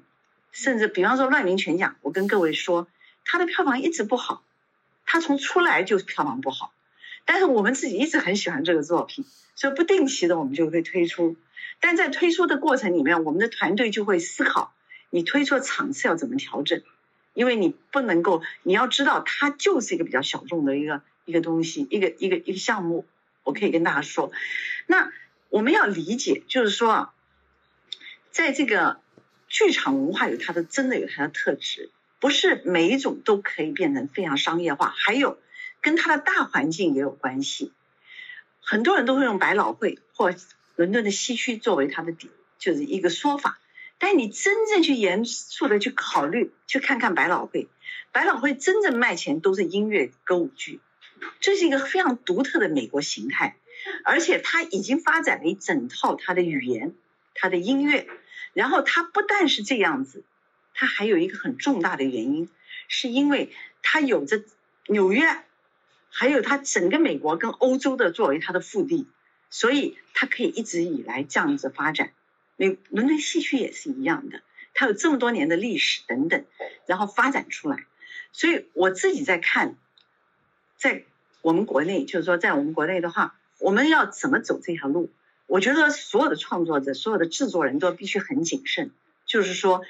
[0.52, 2.86] 甚至比方说《乱民全讲》，我跟各位说，
[3.24, 4.44] 它的票房一直不好，
[5.06, 6.74] 它从出来就票房不好，
[7.24, 9.24] 但是我们自己一直很喜欢这个作品，
[9.54, 11.36] 所以不定期的我们就会推出，
[11.80, 14.74] 但在推出的过程里面，我们的团队就会思考，
[15.08, 16.82] 你推出的场次要怎么调整，
[17.32, 23.06] 因为你不能够，你要知道它就是一个比较小众的一个一个东西，一个一个一个项目。
[23.42, 24.32] 我可以跟大家说，
[24.86, 25.12] 那
[25.48, 27.14] 我们要理解，就是说啊，
[28.30, 29.00] 在这个
[29.48, 35.38] 剧场文化有它的真的有它的特质，不是每一种都可以变成非常商业化，还有
[35.80, 37.72] 跟它的大环境也有关系。
[38.60, 40.34] 很多人都会用百老汇或
[40.76, 43.58] 伦敦的西区作为它的底，就是一个说法。
[43.98, 47.68] 但你真正去严肃的去考虑，去看看百老汇，
[48.10, 50.80] 百老汇真正卖钱都是音乐歌舞剧。
[51.40, 53.56] 这是一个非常独特的美国形态，
[54.04, 56.94] 而且它已经发展了一整套它的语言、
[57.34, 58.06] 它的音乐。
[58.52, 60.24] 然后它不但是这样子，
[60.74, 62.48] 它还有一个很重大的原因，
[62.88, 64.44] 是因为它有着
[64.86, 65.24] 纽约，
[66.10, 69.08] 还有它整个美国跟欧洲的作为它的腹地，
[69.50, 72.12] 所以它可以一直以来这样子发展。
[72.56, 76.44] 美伦敦戏区也是一样的，它有这么多年的历史等等，
[76.86, 77.86] 然后发展出来。
[78.32, 79.76] 所以我自己在看，
[80.76, 81.04] 在。
[81.42, 85.10] 我们国内就是说，在我们国内的话，我们要怎么走这条路？
[85.46, 88.90] 我觉得所有的创作者、所有的制作人都必须很谨慎，
[89.24, 89.80] 就是说，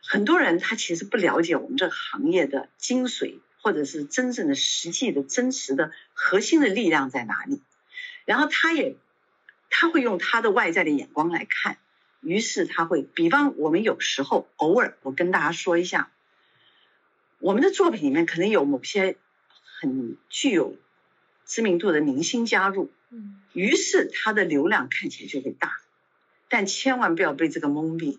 [0.00, 7.60] 很多人他其实不了解我们这个行业的精髓，或者是真正的实际的真实的核心的力量在哪里，
[8.26, 8.94] 然后他也
[9.68, 11.78] 他会用他的外在的眼光来看，
[12.20, 16.12] 于是他会，比方我们有时候偶尔，我跟大家说一下，
[17.40, 19.16] 我们的作品里面可能有某些
[19.80, 20.76] 很具有
[21.46, 22.90] 知名度的明星加入。
[23.52, 25.80] 于是它的流量看起来就会大，
[26.48, 28.18] 但千万不要被这个蒙蔽，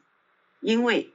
[0.59, 1.11] 因为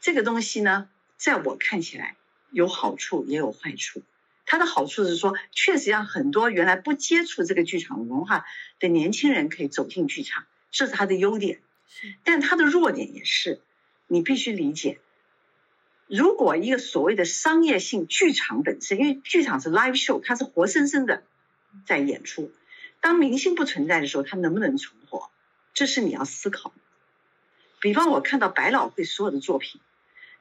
[0.00, 2.16] 这个东西呢，在我看起来
[2.50, 4.02] 有好处也有坏处。
[4.44, 8.44] 它的好处是说，确实让很多原来不接触这个剧场文化
[8.78, 11.60] 的年轻人可以走进剧场，这是它的优点。
[12.24, 13.60] 但它的弱点也是，
[14.06, 15.00] 你必须理解，
[16.10, 21.22] 如果一个所谓的商业性剧场本身，因为剧场是 live show，它是活生生的。
[21.86, 22.50] 在演出，
[23.00, 25.30] 当明星不存在的时候，它能不能存活？
[25.72, 26.72] 这是你要思考。
[27.78, 29.80] 比方我看到百老汇所有的作品，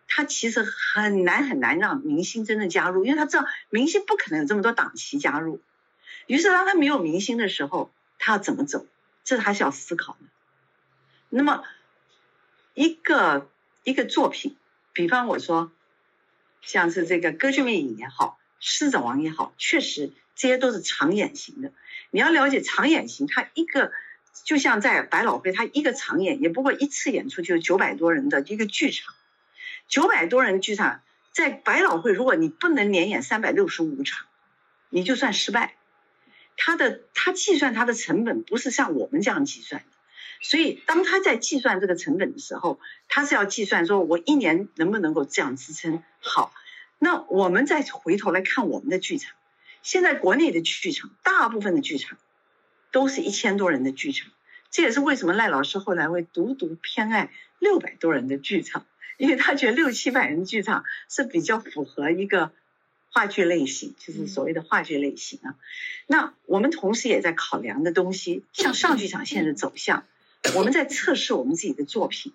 [0.08, 5.62] 它其实很难很难让明星真正加入，因为他知道明星不可能有这么多档期加入。
[6.26, 8.88] 于是当他没有明星的时候，他要怎么走？
[9.24, 10.26] 这还是要思考的。
[11.30, 11.64] 那么
[12.74, 13.48] 一个
[13.84, 14.58] 一个作品，
[14.94, 15.72] 比方我说，
[16.62, 20.12] 像是这个《歌剧魅影》也好，《狮子王》也好，确实。
[20.36, 21.74] 这些都是长演型的，
[22.12, 23.92] 你要了解长演型，它一个
[24.46, 29.14] 就像在百老汇，它一个长演也不过一次演出就九百多人的一个剧场，
[29.90, 31.02] 九百多人剧场
[31.34, 34.28] 在百老汇，如果你不能连演三百六十五场，
[34.88, 35.76] 你就算失败。
[36.56, 39.88] 他的他计算他的成本不是像我们这样计算的，
[40.42, 46.54] 所以当他在计算这个成本的时候，他是要计算说我一年能不能够这样支撑好。
[46.98, 49.34] 那我们再回头来看我们的剧场。
[49.84, 52.18] 现在国内的剧场，大部分的剧场
[52.92, 54.30] 都是一千多人的剧场，
[54.72, 58.86] 这也是为什么赖老师后来会独独偏爱六百多人的剧场，
[59.18, 62.52] 因为他觉得六七百人的剧场是比较符合一个
[63.12, 65.56] 话剧类型，就是所谓的话剧类型啊。
[66.08, 70.06] 那我们同时也在考量的东西，像上剧场线的走向，
[70.56, 72.34] 我们在测试我们自己的作品，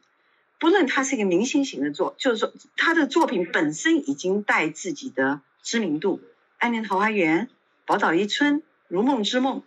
[0.58, 6.18] 不论它是一个明星型的作，就是说他的作品本身已经带自己的知名度。
[6.58, 7.46] 《安宁桃花源》
[7.86, 8.56] 《宝岛一村》
[8.88, 9.60] 《如梦之梦》，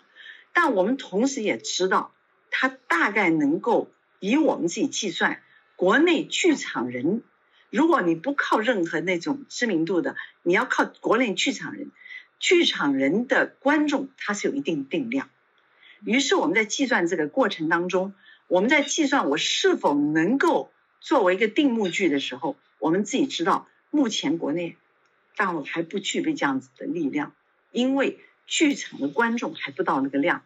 [0.53, 2.13] 但我们同时也知道，
[2.49, 5.41] 它大概能够以我们自己计算，
[5.75, 7.21] 国内剧场人，
[7.69, 11.91] 如果你不靠任何那种知名度的，你要靠国内剧场人，
[12.39, 15.29] 剧场人的观众，他是有一定定量。
[16.03, 18.13] 于是我们在计算这个过程当中，
[18.47, 24.77] 我们在计算我是否能够作为一个定目剧的时候，我们自己知道，目前国内。
[25.35, 27.31] 大陆还不具备这样子的力量，
[27.71, 30.41] 因为剧场的观众还不到那个量，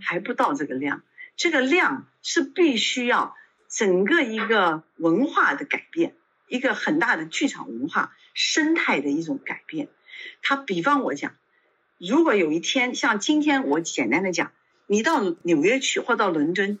[0.00, 1.02] 还不到这个量。
[1.36, 3.34] 这个量是必须要
[3.68, 6.14] 整个一个文化的改变，
[6.46, 9.88] 一个很大的剧场文化生态的一种改变。
[10.40, 11.34] 他比方我讲，
[11.98, 14.52] 如果有一天像今天我简单的讲，
[14.86, 16.78] 你到纽约去或到伦敦，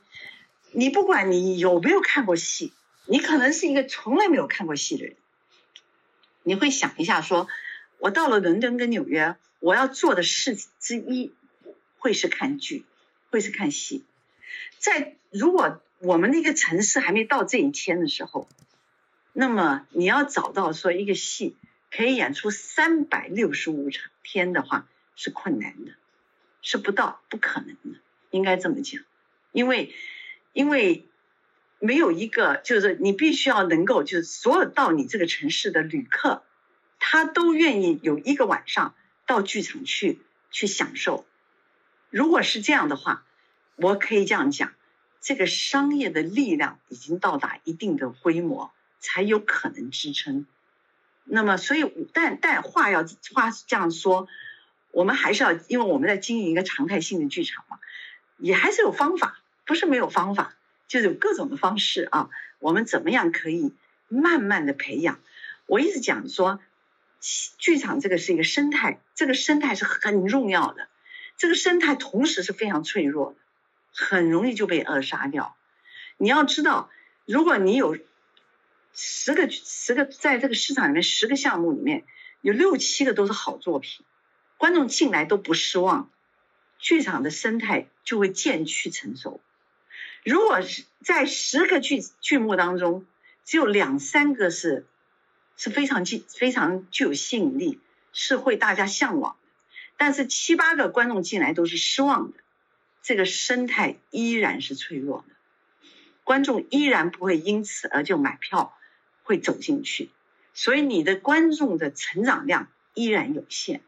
[0.72, 2.72] 你不管你有没有看过戏，
[3.06, 5.16] 你可能是一个从来没有看过戏的人。
[6.42, 7.48] 你会想一下，说
[7.98, 11.32] 我到了伦敦跟纽约，我要做的事之一
[11.98, 12.84] 会是看剧，
[13.30, 14.04] 会是看戏。
[14.78, 18.48] 在如果我们那个城市还没到这一天的时候，
[19.32, 21.56] 那么你要找到说一个戏
[21.90, 25.92] 可以演出三百六十五场天的话，是困难的，
[26.62, 27.98] 是不到不可能的，
[28.30, 29.02] 应该这么讲，
[29.52, 29.92] 因为
[30.58, 31.04] 因为。
[31.80, 36.42] 没有一个，就是你必须要能够，就是所有到你这个城市的旅客，
[36.98, 38.96] 他都愿意有一个晚上
[39.26, 40.18] 到剧场去
[40.50, 41.24] 去享受。
[42.10, 43.24] 如果是这样的话，
[43.76, 44.72] 我可以这样讲，
[45.20, 50.46] 这个商业的力量已经到达一定的规模，才有可能支撑。
[51.22, 54.26] 那么，所以，但但话要话是这样说，
[54.90, 57.78] 我们还是要，因为我们在经营一个常态性的剧场嘛，
[58.36, 59.38] 也还是有方法，
[59.68, 60.56] 不是没有方法。
[60.88, 63.74] 就是有各种的方式啊，我们怎么样可以
[64.08, 65.20] 慢慢的培养？
[65.66, 66.60] 我一直讲说，
[67.58, 70.88] 剧场这个是一个生态，这个生态是很重要的，
[71.36, 73.36] 这个生态同时是非常脆弱的，
[73.92, 75.54] 很容易就被扼杀掉。
[76.16, 76.88] 你要知道，
[77.26, 77.98] 如果你有
[78.94, 82.06] 十个十个在这个市场里面十个项目里面
[82.40, 84.06] 有六七个都是好作品，
[84.56, 86.10] 观众进来都不失望，
[86.78, 89.42] 剧场的生态就会渐趋成熟。
[90.24, 93.06] 如果是在十个剧剧目当中，
[93.44, 94.86] 只有两三个是
[95.56, 97.80] 是非常具非常具有吸引力，
[98.12, 99.48] 是会大家向往的，
[99.96, 102.38] 但是七八个观众进来都是失望的，
[103.02, 105.34] 这个生态依然是脆弱的，
[106.24, 108.76] 观众依然不会因此而就买票
[109.22, 110.10] 会走进去，
[110.52, 113.80] 所以你的观众的成长量依然有限。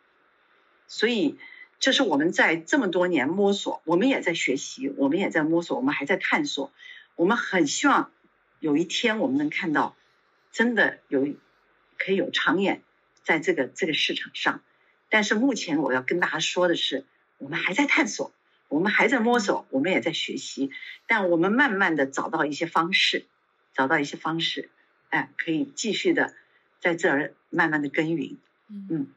[0.87, 1.39] 所以
[1.81, 6.71] 这是我们在这么多年摸索，我们也在学习，我们也在摸索，我们还在探索。
[7.17, 8.11] 我们很希望
[8.61, 9.97] 有一天我们能看到，
[10.53, 11.27] 真的有
[11.99, 12.83] 可以有长远
[13.25, 14.63] 在这个这个市场上。
[15.09, 17.05] 但是目前我要跟大家说的是，
[17.39, 18.33] 我们还在探索，
[18.69, 20.71] 我们还在摸索，我们也在学习。
[21.07, 23.25] 但我们慢慢的找到一些方式，
[23.75, 24.69] 找到一些方式，
[25.09, 26.35] 哎，可以继续的
[26.79, 28.37] 在这儿慢慢的耕耘。
[28.69, 29.09] 嗯，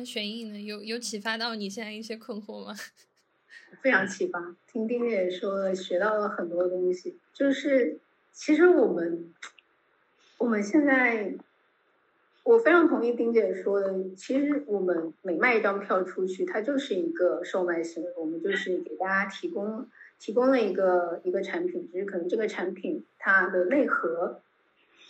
[0.00, 0.58] 那玄毅呢？
[0.58, 2.74] 有有启发到你现在一些困惑吗？
[3.82, 7.18] 非常启发，听丁姐说学到了很多东西。
[7.34, 7.98] 就是
[8.32, 9.32] 其实我们
[10.38, 11.34] 我们现在。
[12.42, 19.86] 我非常同意丁姐说的，其实我们每卖一张票出去，它就是一个售卖行为，我们就是给大家提供
[20.18, 24.40] 提供了一个一个产品，只是可能这个产品它的内核，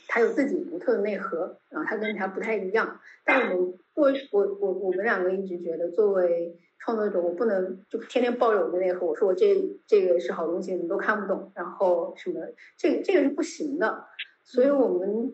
[0.08, 3.00] 它有自己独特的内核，然后它跟它不太一样。
[3.24, 12.40] 但我们我我我我们两个一直觉得，作为创作者，我不能就天天抱着我的内核，我说我这这个是好东西，你们都看不懂，然后什么，
[12.76, 14.04] 这个这个是不行的。
[14.44, 15.32] 所以我们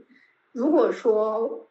[0.53, 1.63] 如果说。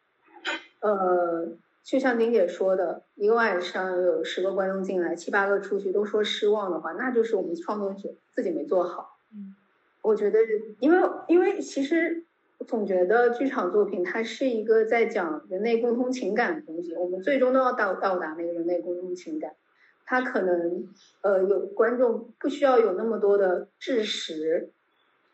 [0.80, 1.48] 呃，
[1.82, 9.18] 就像丁姐说的，一个晚上有十个观众进来，七八个出去都说失望的话，那就是我们创作者自己没做好。
[9.32, 9.56] 嗯，
[10.02, 10.38] 我觉得，
[10.78, 12.25] 因为因为其实
[12.66, 19.52] 总觉得剧场作品它是一个在讲人类共通情感的东西，我们最终都要到到达那个人类共通情感。
[20.04, 20.86] 它可能
[21.22, 24.72] 呃有观众不需要有那么多的知识。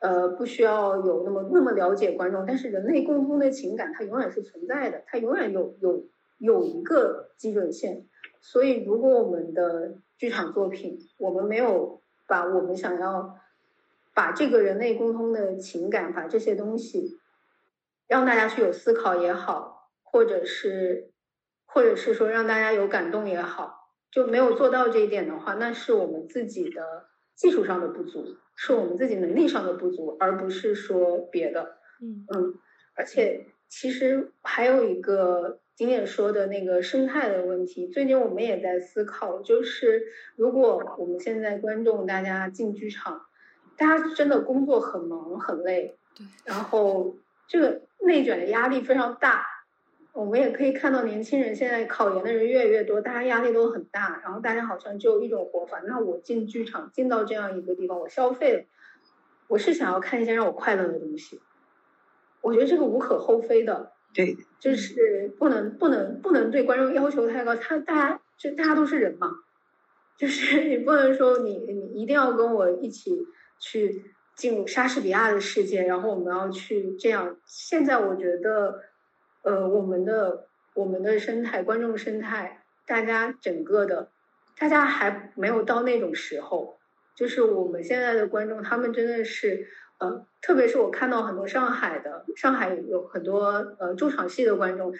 [0.05, 6.05] 呃，不需要有那么那么了解观众，但是人类共通的情感它永远是存在的，它永远有有
[6.39, 8.05] 有一个基准线。
[8.41, 13.37] 所以，如果我们的剧场作品，我们没有把我们想要
[14.13, 17.21] 把这个人类共通的情感，把这些东西
[18.13, 21.13] 让大家去有思考也好，或者是
[21.65, 28.37] 或者是说让大家有感动也好，就没有做到这一点的话，那是我们自己的技术上的不足。
[28.55, 31.79] 是我们自己能力上的不足，而不是说别的。
[32.03, 32.55] 嗯嗯，
[32.95, 37.89] 而且其实还有一个今天说的那个生态的问题。
[37.89, 40.03] 最近我们也在思考，就是
[40.37, 43.23] 如果我们现在观众大家进剧场，
[43.79, 47.17] 大家真的工作很忙很累，对，然后
[47.49, 49.47] 这个内卷的压力非常大。
[50.13, 55.81] 我们也可以看到，年轻人现在考研的人越来越多，大家压力都很大，然后大家好像只有一种活法。
[55.87, 58.69] 那我进剧场，进到这样一个地方，我消费，
[59.49, 61.41] 我是想要看一些让我快乐的东西。
[62.43, 67.57] 我觉得这个无可厚非的，对，就是不能不能不能对观众要求太高。
[67.57, 69.31] 他大家就大家都是人嘛，
[70.19, 73.27] 就是你不能说你你一定要跟我一起
[73.59, 77.37] 去进入莎士比亚的世界，然后我们要去这样。
[77.47, 78.83] 现在我觉得。
[79.45, 84.09] 呃，我们的我们的生态，观众生态，大家整个的，
[84.57, 86.79] 大家还没有到那种时候。
[87.17, 89.67] 就是我们现在的观众，他们真的是，
[89.99, 93.47] 呃，特别是我看到很多上海的，上海有很多
[93.81, 94.95] 呃驻场戏的观众，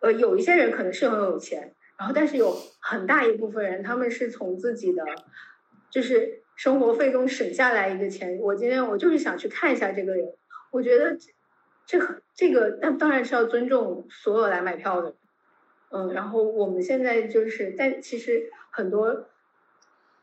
[0.00, 5.04] 呃，有一些人可能是很有钱，然后但是有很大一部分人，他们是从自己的
[5.90, 8.36] 就是生活费中省下来一个钱。
[8.40, 10.26] 我今天我就是想去看一下这个人，
[10.72, 11.16] 我觉得。
[11.88, 12.00] 这
[12.34, 15.14] 这个那当然是要尊重所有来买票的，
[15.92, 19.28] 嗯，然后我们现在就是，但其实很多，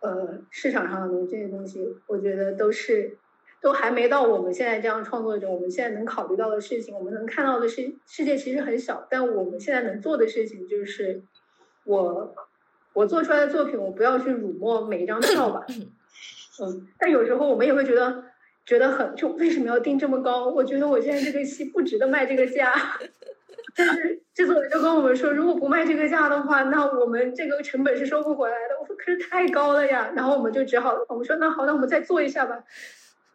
[0.01, 3.17] 呃，市场上的这些东西，我觉得都是
[3.61, 11.23] 都还没到我们现在这样创作者，我们现在能考虑到的事情，我们能看到的世世界其实很小，但我们现在能做的事情就是，
[11.85, 12.35] 我
[12.91, 15.65] 我做出来的作品，我不要去辱没每一张票吧，
[16.97, 18.23] 但有时候我们也会觉得。
[18.65, 20.47] 觉得很就为什么要定这么高？
[20.47, 22.73] 我觉得我现在这个戏不值得卖这个价。
[23.75, 28.79] 但是制作人就跟我们说，如果不卖这个价的话，那我们这个成本是收不回来的。
[28.79, 32.63] 我说可是太高了呀，然后我们就只好我们说那好，那我们再做一下吧。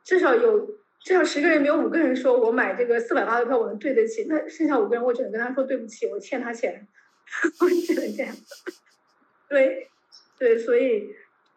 [0.03, 0.67] 至少有
[1.01, 6.89] 至少十个人没有五个人说我买这个四百八的票我能对得起，那剩下五个人我只能跟他说对不起，我欠他钱，
[7.61, 8.35] 我只能这样。
[9.51, 9.91] 对
[10.39, 11.11] 对，所以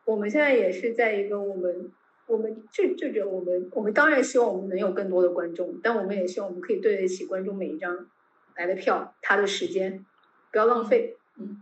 [0.05, 1.91] 我们现在也是在一个我们。
[2.27, 8.07] 我们这这个，我们我们当然希望我们能有更多的观众，但我们也希望我们可以对得起观众每一张
[8.55, 10.05] 来的票，他的时间
[10.49, 11.17] 不要浪费。
[11.35, 11.61] 嗯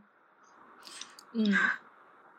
[1.34, 1.52] 嗯，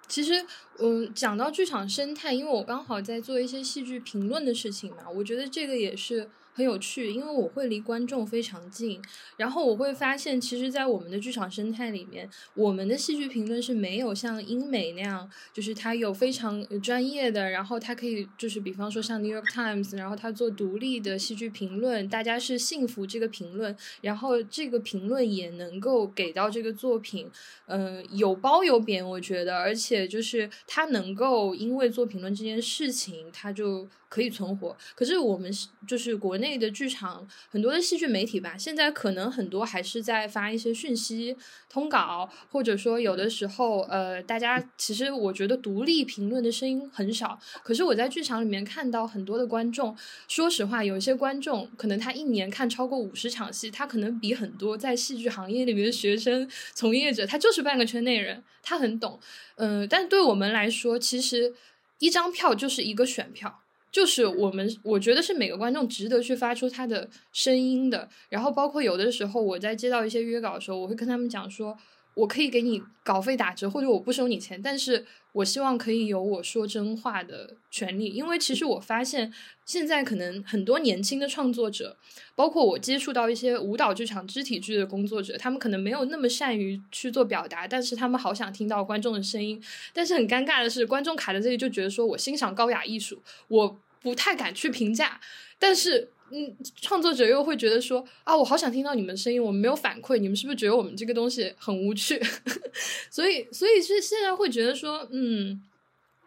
[0.07, 0.47] 其实
[0.79, 9.01] 嗯，讲到剧场生态，因为我刚好在做一些戏剧评论的事情嘛，我觉得这个也是很有趣，因为我会离观众非常近，
[9.37, 27.31] 然后我会发现，其实，在我们的剧场生态里面，我们的戏剧评论是没有像英美那样，就是它有非常专业的，然后它可以就是比方说像 New York Times，然后它做独立的戏剧评论，大家是信服这个评论，然后这个评论也能够给到这个作品，
[27.67, 33.89] 嗯，有褒有贬，我觉得，而且就是它能够因为做评论这件事情，它就。
[34.11, 35.49] 可以存活，可是我们
[35.87, 41.37] 就是国内的剧场，很多的戏剧媒体吧，现在可能很多还是在发一些讯息
[41.69, 47.39] 通稿，或者说有的时候，呃，大家其实我觉得独立评论的声音很少。
[47.63, 49.97] 可是我在剧场里面看到很多的观众，
[50.27, 59.21] 说实话，有一些观众可能他一年看超过五十场戏，他可能比很多在戏剧行业里面的学生从业者，他就是半个圈内人，他很懂。
[59.55, 61.55] 嗯，但对我们来说，其实
[62.01, 63.61] 一张票就是一个选票。
[63.93, 68.09] 就是我们，我觉得是每个观众值得去发出他的声音的。
[68.29, 71.77] 然后，包括有的时候我在接到一些约稿的时候，我会跟他们讲说，
[72.15, 78.07] 我可以给你稿费打折，或者我不收你钱，但是我希望可以有我说真话的权利。
[78.07, 79.33] 因为其实我发现，
[79.65, 81.97] 现在可能很多年轻的创作者，
[82.35, 89.63] 包括我接触到一些舞蹈剧场、肢体剧的工作者，他们可能没有那么善于去做表达，但是他们好想听到观众的声音。
[89.93, 93.81] 但是很尴尬的是，观众卡在这里就觉得说我欣赏高雅艺术，我。
[94.03, 95.21] 不太敢去评价，
[95.59, 102.21] 但是，嗯，创作者又会觉得说啊，我好想听到你们声音，我们没有反馈，你们是不是觉得我们这个东西很无趣？
[103.11, 105.61] 所以，所以是现在会觉得说，嗯，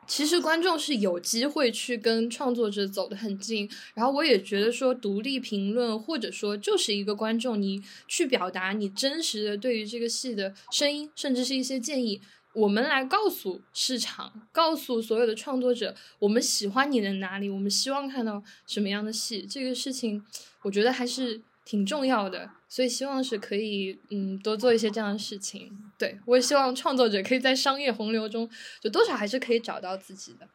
[0.06, 12.22] 其实观众是有机会去跟创作者走得很近，然后我也觉得说，独立评论或者说就是一个观众，你去表达你真实的对于这个戏的声音，甚至是一些建议。
[12.54, 20.24] 我们来告诉市场，告诉所有的创作者，我们喜欢你的哪里，我们希望看到什么样的戏，这个事情
[20.62, 25.72] 我觉得还是挺重要的，所以希望是可以，嗯，多做一些这样的事情。
[25.98, 28.48] 对我也希望创作者可以在商业洪流中，
[28.80, 30.48] 就多少还是可以找到自己的。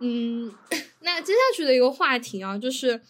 [0.00, 0.54] 嗯，
[1.00, 3.00] 那接下去的一个话题啊，就是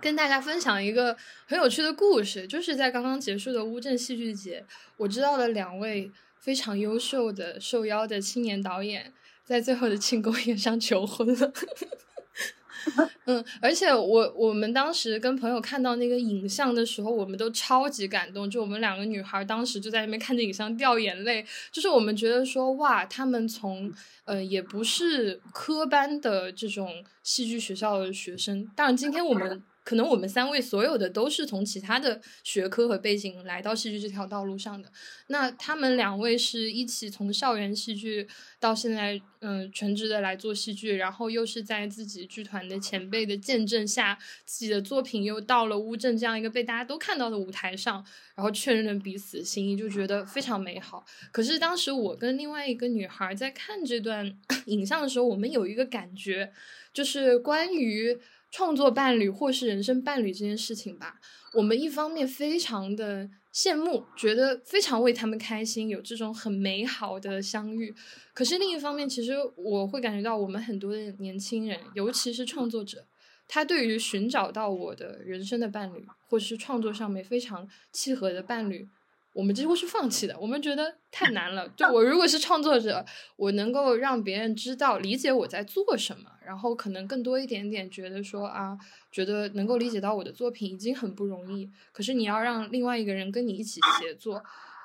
[0.00, 1.14] 跟大家分享一个
[1.46, 4.64] 很有趣的故事，就是在刚刚结束的乌镇戏剧节，
[4.96, 6.10] 我知道了两位。
[6.40, 9.12] 非常优秀的受邀的青年导演，
[9.44, 11.52] 在最后的庆功宴上求婚了。
[13.26, 18.50] 嗯，而且我我们当时跟朋友看到那个影像的时候，我们都超级感动。
[18.50, 23.92] 就我们两个女孩当时就在那边看着影像掉眼泪，就是我们觉得说哇，他们从
[24.24, 29.62] 呃也不是科班的这种戏剧学校的学生，当然今天我们。
[29.82, 34.92] 可能我们三位所有的都是从其他的学科和背景来到戏剧这条道路上的。
[35.28, 38.28] 那他们两位是一起从校园戏剧
[38.58, 48.04] 到现在，嗯，全职的来做戏剧，然后又是在自己剧团的前辈的见证下，自己的作品又到了乌镇这样一个被大家都看到的舞台上，
[48.34, 51.04] 然后确认了彼此心意，就觉得非常美好。
[51.32, 56.52] 可是当时我跟另外一个女孩在看这段 影像的时候，我们有一个感觉，
[56.92, 58.18] 就是关于。
[58.50, 61.20] 创作伴侣或是人生伴侣这件事情吧，
[61.54, 67.94] 我们一方面非常的羡慕，觉得非常为他们开心，有这种很美好的相遇。
[68.34, 73.06] 可是另一方面，其实我会感觉到，我们很多的年轻人，尤其是创作者，
[73.46, 78.88] 他对于寻找到我的人生的伴侣，或是创作上面非常契合的伴侣。
[79.32, 81.68] 我们几乎是放弃的，我们觉得太难了。
[81.76, 83.04] 就我如果是创作者，
[83.36, 88.76] 我能够让别人知道、理解我在做什么，然后可能更多一点点觉得说啊，
[89.12, 91.70] 觉得能够理解到我的作品已经很不容易。
[91.92, 94.42] 可是你要让另外一个人跟你一起协作。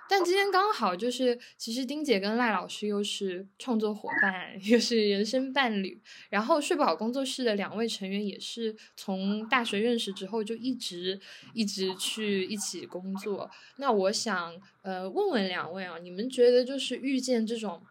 [0.07, 5.99] 但今天刚好就是，其实丁姐跟赖老师又是创作伙伴，又是人生伴侣。
[6.29, 11.19] 然后睡不好工作室的两位成员也是从大学认识之后就一直
[11.53, 13.49] 一直去一起工作。
[13.77, 17.81] 那我想呃问问两位啊，你们觉得就是遇见这种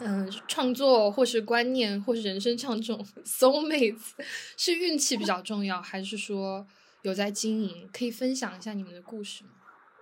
[0.00, 4.10] 嗯创作或是观念或是人生上这种 soul mates
[4.56, 6.66] 是运气比较重要，还是说
[7.02, 7.88] 有在经营？
[7.92, 9.50] 可以分享一下你们的故事吗？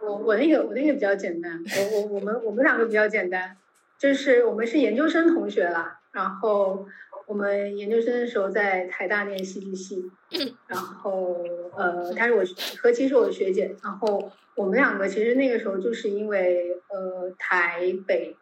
[0.02, 3.56] 我我那个我那个比较简单，我我我们我们两个比较简单，
[3.98, 6.86] 就是我们是研究生同学啦，然后
[7.26, 10.10] 我们研究生的时候在台大念戏剧系，
[10.66, 11.36] 然后
[11.76, 12.42] 呃，她是我
[12.82, 18.36] 何其是我的学姐，然后我们两个其实那个时候就是因为呃台北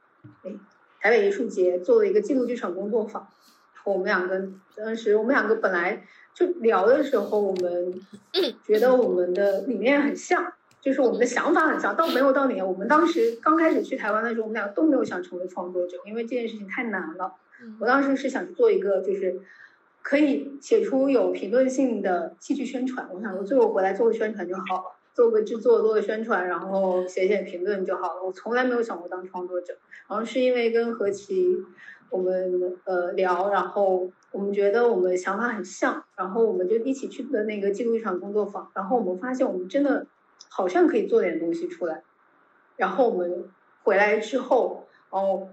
[0.45, 0.53] 哎
[1.01, 3.29] 台北艺术节做了一个记录剧场工作坊，
[3.85, 8.01] 我们两个当时我们两个本来就聊的时候，我们
[8.65, 10.53] 觉得我们的理念很像。
[10.81, 12.63] 就是我们的想法很像，倒没有到你。
[12.63, 17.33] 我们当时刚开始去台湾的时候，我们俩都没有想成为创作者，因为这件事情太难了。
[17.81, 19.41] 我当时是想做一个，就是
[20.03, 23.09] 可以写出有评论性的戏剧宣传。
[23.13, 28.23] 我想说，最后回来做个宣传就好了，做个制作，做个宣传，然后写写评论就好了。
[28.23, 29.77] 我从来没有想过当创作者，
[30.09, 31.57] 然后是因为跟何琪
[32.11, 40.07] 我们呃聊，然后我们觉得我们想法很像，然后我们就一起去的那个记录一场工作坊，然后我们发现我们真的
[40.49, 42.03] 好像可以做点东西出来，
[42.77, 43.49] 然后我们
[43.83, 45.49] 回来之后，哦，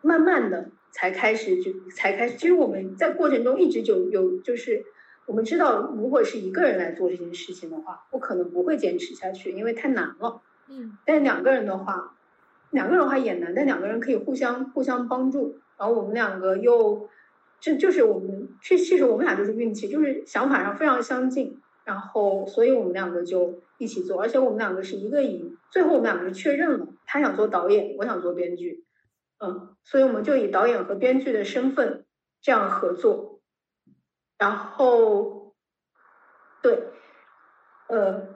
[0.00, 0.70] 慢慢的。
[0.94, 4.84] 才开始就才开始，其实我们在过程中一直就有，就是
[5.24, 10.42] 我们知道，如果是一个人来做这件事情的话，我可能不会坚持下去，因为太难了。
[10.68, 10.98] 嗯。
[11.06, 12.14] 但两个人的话，
[12.72, 15.56] 两个人的话也难，但两个人可以互相互相帮助。
[15.78, 17.08] 然后我们两个又，
[17.58, 21.58] 这就是我们，其其实我们俩就是运气，就是想法上非常相近。
[21.84, 28.84] 然后，所以我们两个就一起做，而且我们两个是一个以，最后我们两个确认了，他想做导演，我想做编剧。
[29.44, 32.04] 嗯，所以我们就以导演和编剧的身份
[32.40, 33.40] 这样合作，
[34.38, 35.52] 然后，
[36.62, 36.84] 对，
[37.88, 38.28] 呃，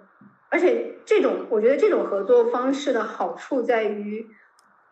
[0.51, 4.27] 而且这种我觉得这种合作方式的好处在于，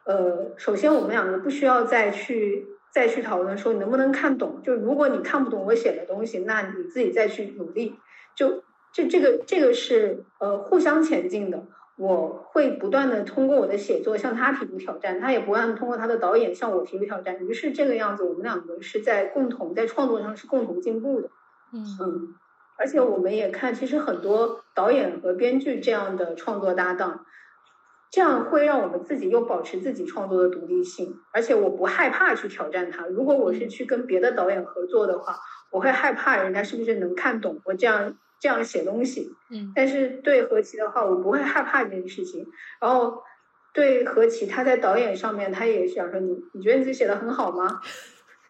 [0.06, 7.96] 呃，首先我们两个不需要再去再去讨论说你能不能看懂，就如果你看不懂我写的东西，那你自己再去努力，
[8.36, 8.62] 就
[8.92, 11.66] 这这个这个是呃互相前进的。
[11.96, 17.38] 我会不断的通过我的写作向他提出挑战，他也不断通过他的导演向我提出挑战。
[17.46, 21.28] 于是这个样子，我们两个是在共同在创作上是共同进步的。
[21.72, 22.34] 嗯嗯，
[22.76, 27.24] 而且我们也看，其实很多导演和编剧这样的创作搭档，
[28.10, 31.14] 这样会让我们自己又保持自己创作的独立性。
[31.32, 33.06] 而且我不害怕去挑战他。
[33.06, 35.36] 如果我是去跟别的导演合作的话，
[35.70, 38.16] 我会害怕人家是不是能看懂我这样。
[38.40, 42.46] 这样写东西，嗯，但是对何其的话，我不会害怕这件事情。
[42.80, 43.22] 然后
[43.72, 47.80] 对何其，他在导演上面，他也想说你，你觉得你自己写的很好吗？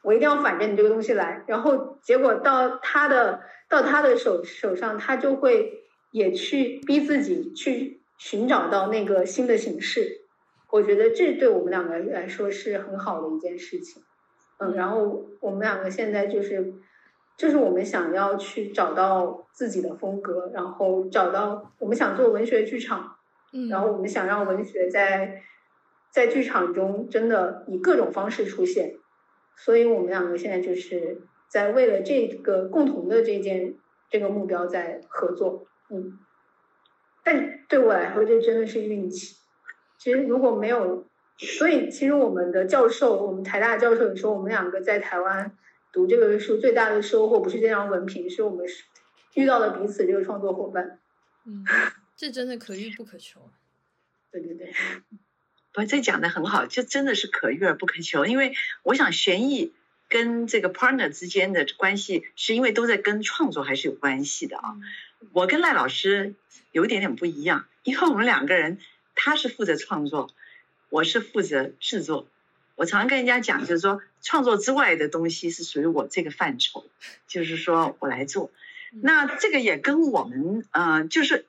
[0.02, 1.44] 我一定要反着你这个东西来。
[1.46, 10.22] 然后结果到他的到他的手手上，他就会也去逼自己去寻找到那个新的形式。
[10.70, 14.02] 我觉得这对我们两个来说是很好的一件事情。
[14.58, 16.74] 嗯，然后我们两个现在就是。
[17.36, 23.16] 就是我们想要去找到自己的风格，然后找到我们想做文学剧场，
[23.52, 25.42] 嗯，然后我们想让文学在
[26.12, 28.94] 在剧场中真的以各种方式出现，
[29.56, 33.74] 所以我们两个现在就是在为了这个共同的这件
[34.08, 36.16] 这个目标在合作，嗯，
[37.24, 39.36] 但对我来说这真的是运气。
[39.98, 41.04] 其实如果没有，
[41.36, 45.52] 所以其实我们的教授，我们台大教授也说，我们两个在台湾。
[45.94, 48.66] 读这个书最大的收获不是这张文凭，是我们
[49.34, 50.98] 遇到了彼此这个创作伙伴。
[51.46, 51.64] 嗯，
[52.16, 53.48] 这真的可遇不可求。
[54.32, 54.74] 对对对，
[55.72, 58.26] 不，这讲的很好，就真的是可遇而不可求。
[58.26, 59.72] 因为我想，悬疑
[60.08, 64.74] 跟这个 partner 之间的关系，是因为都在跟创作还是有关系的啊。
[65.32, 66.34] 我跟赖老师
[66.72, 68.80] 有一点点不一样，因为我们两个人，
[69.14, 70.28] 他是负责创作，
[70.88, 72.26] 我是负责制作。
[72.76, 76.84] 我常常跟人家讲，就是说创作之外的东西是属于我这个范畴，
[77.28, 78.50] 就是说我来做。
[79.00, 81.46] 那这个也跟我们，呃，就是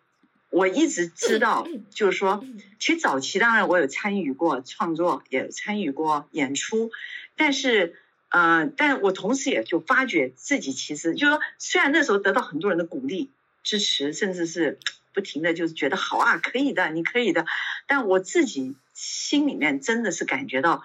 [0.49, 2.43] 我一直知道，就是说，
[2.79, 6.91] 其实早期当然我有参与过创作，也参与过演出，
[7.35, 7.95] 但是，
[8.29, 13.31] 呃，但我同时也就发觉自己其实，就说虽然那时候得到很多人的鼓励、
[13.63, 14.79] 支持，甚至是
[15.13, 17.45] 不停的就是觉得好啊，可以的，你可以的，
[17.87, 20.83] 但我自己心里面真的是感觉到。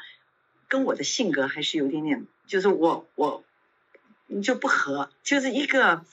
[0.71, 3.43] 跟我的性格还是有点点，就是我我
[4.43, 6.07] 就不合，就是一个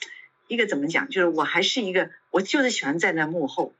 [0.48, 3.72] 一个怎么讲，就是我还是一个，我就是喜欢站在幕后。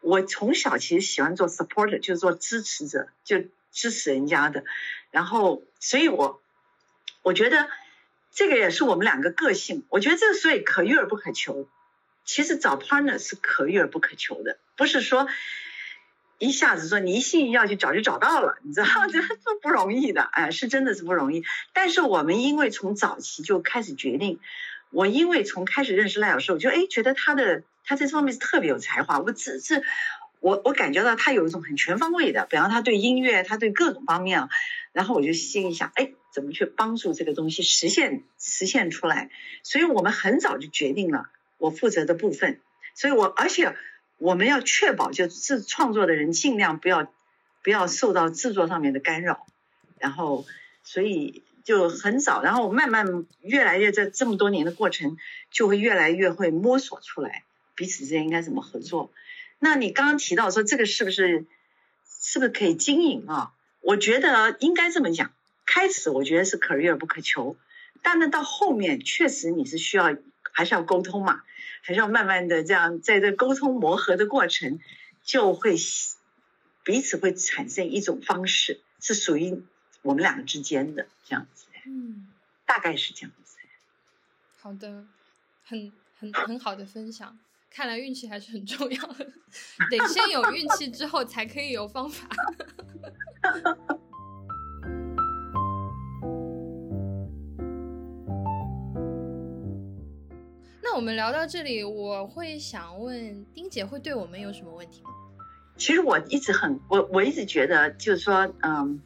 [0.00, 4.64] 我从小其实喜欢做 supporter，就是做支持者，就支持人家的。
[5.10, 6.40] 然后，所以我
[7.22, 7.68] 我觉得
[8.32, 9.84] 这个也是我们两个个性。
[9.90, 11.68] 我觉得这所以可遇而不可求。
[12.24, 15.28] 其实找 partner 是可遇而不可求的，不是说。
[16.38, 21.42] 一下子说你一心要去找就找到了，你知道这 这不容易的，哎，是真的是不容易。
[21.72, 24.38] 但是我们因为从早期就开始决定，
[24.90, 29.82] 我因为从开始认识赖老师，我就哎觉得他的他这方面是特别有才华，我只是
[30.38, 34.48] 我我感觉到他有一种很全方位的，比方他对音乐，他对各种方面啊，
[34.92, 39.30] 然后我就心一想，哎，怎么去帮助这个东西实现实现出来？
[39.64, 42.60] 所以我们很早就决定了我负责的部分，
[42.94, 43.74] 所以我而且。
[44.18, 47.10] 我们要确保，就是创作的人尽量不要
[47.62, 49.46] 不要受到制作上面的干扰，
[49.98, 50.44] 然后
[50.82, 55.16] 所以就很早，然后慢慢越来越在这么多年的过程，
[55.50, 59.10] 就会越来越会摸索出来彼此之间应该怎么合作。
[59.58, 61.46] 那你刚刚提到说这个是不是
[62.20, 63.52] 是不是可以经营啊？
[63.80, 65.30] 我觉得应该这么讲，
[65.64, 67.56] 开始我觉得是可遇而不可求，
[68.02, 70.16] 但呢，到后面确实你是需要
[70.52, 71.42] 还是要沟通嘛，
[71.88, 74.78] 还是要慢慢的这样，在这沟通磨合的过程，
[75.24, 75.74] 就会
[76.84, 79.62] 彼此会产生一种方式，是属于
[80.02, 81.64] 我们两个之间的这样子。
[81.86, 82.28] 嗯，
[82.66, 83.56] 大概是这样子。
[84.58, 85.06] 好的，
[85.64, 87.38] 很很很好的分享。
[87.70, 89.24] 看来运气还是很重要的，
[89.90, 92.28] 得先有运气，之后才可以有方法。
[100.90, 105.10] 那我们聊到这里，我会想问丁姐，会对我们有什么问题吗？
[105.76, 108.98] 其实我一直很，我我一直觉得，就是说，嗯，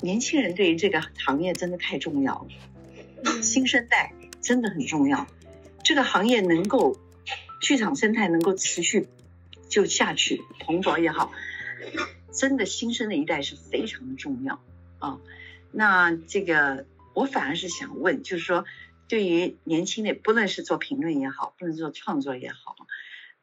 [0.00, 2.32] 年轻人对于这个行业真的太重要
[3.22, 5.26] 了，新生代真的很重要，
[5.82, 6.96] 这个行业能够。
[7.60, 9.08] 剧场生态能够持续
[9.70, 11.32] 就下去蓬勃也好，
[12.30, 14.60] 真的新生的一代是非常的重要
[14.98, 15.18] 啊。
[15.72, 18.66] 那这个我反而是想问，就是说
[19.08, 22.76] 对于年轻的，不论是做评论也好，不论做创作也好，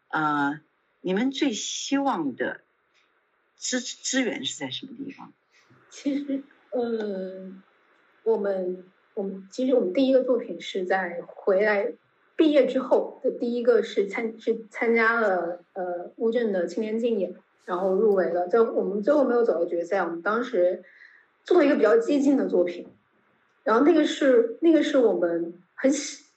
[0.09, 0.59] 呃，
[1.01, 2.61] 你们最希望的
[3.55, 5.33] 资资源是在什么地方？
[5.89, 7.53] 其实，呃，
[8.23, 11.93] 我们我们其实我们第一个作品是在回来。
[12.37, 17.35] 毕业之后的第一个是参是参加了呃乌镇的青年竞演，
[17.65, 18.47] 然后入围了。
[18.47, 20.83] 就我们最后没有走到决赛，我们当时
[21.43, 22.87] 做了一个比较激进的作品，
[23.63, 25.91] 然后那个是那个是我们很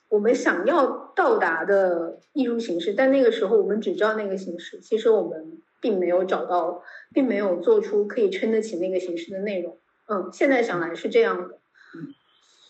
[0.09, 6.83] 我们想要到达的艺术形式，但那个时候我们只知道那个形式，其实我们并没有找到，
[7.13, 9.77] 并没有做出可以撑得起那个形式的内容。
[10.07, 11.57] 嗯，现在想来是这样的，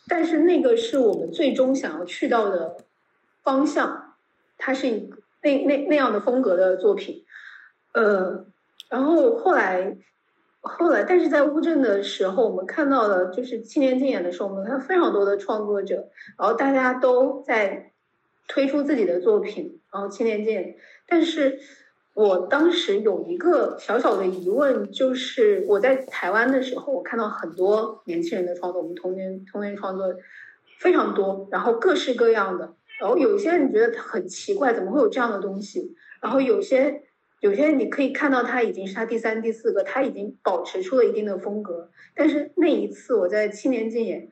[0.07, 2.77] 但是那个是我们最终想要去到的。
[3.45, 4.15] 方向，
[4.57, 7.23] 它是一个那那那样的风格的作品，
[7.94, 8.44] 呃，
[8.90, 9.95] 然后后来
[10.65, 17.91] 后来，但是在乌镇的时候，我们看到了，就是青年竞演的时候，我们看到非常多的创作者，然后大家都在
[18.47, 20.75] 推出自己的作品，然后青年竞，
[21.07, 21.59] 但是
[22.13, 30.13] 我当时有一个小小的疑问，就是我在台湾的时候，我看到很多年轻人的创作，我们童年童年创作
[30.79, 32.73] 非常多，然后各式各样的。
[32.99, 35.93] 然后有些人觉得很奇怪，怎么会有这样的东西？
[36.21, 37.03] 然后有些
[37.40, 41.90] 有些你可以看到，他已经是他第三、第四个，他已经保持出了一定的风格。
[42.16, 44.30] 但是那一次我在青年竞演，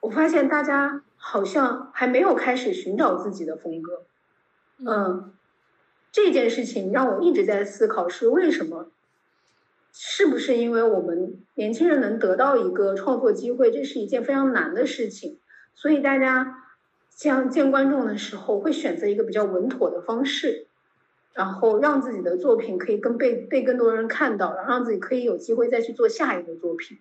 [0.00, 4.04] 我发现大家好像还没有开始寻找自己的风格。
[4.86, 5.32] 嗯，
[6.12, 8.90] 这件事情让我一直在思考是为什么？
[9.92, 15.38] 是不是因为我们年轻人能得到一个创作机会，这是一件非常难的事情，
[15.74, 16.64] 所以大家。
[17.10, 20.68] 像见观众的时候，会选择一个比较稳妥的方式，
[21.34, 26.98] 然后让自己的作品可以更被被更多人看到，然后让自己可以有机会再去做下一个作品。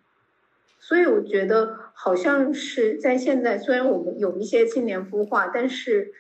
[0.80, 6.14] 所以我觉得，好像是在现在，虽然我们有一些青年孵化，但是，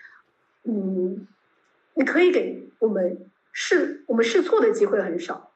[0.64, 1.28] 嗯，
[1.94, 5.52] 你可以给我们试我们试错的机会很少。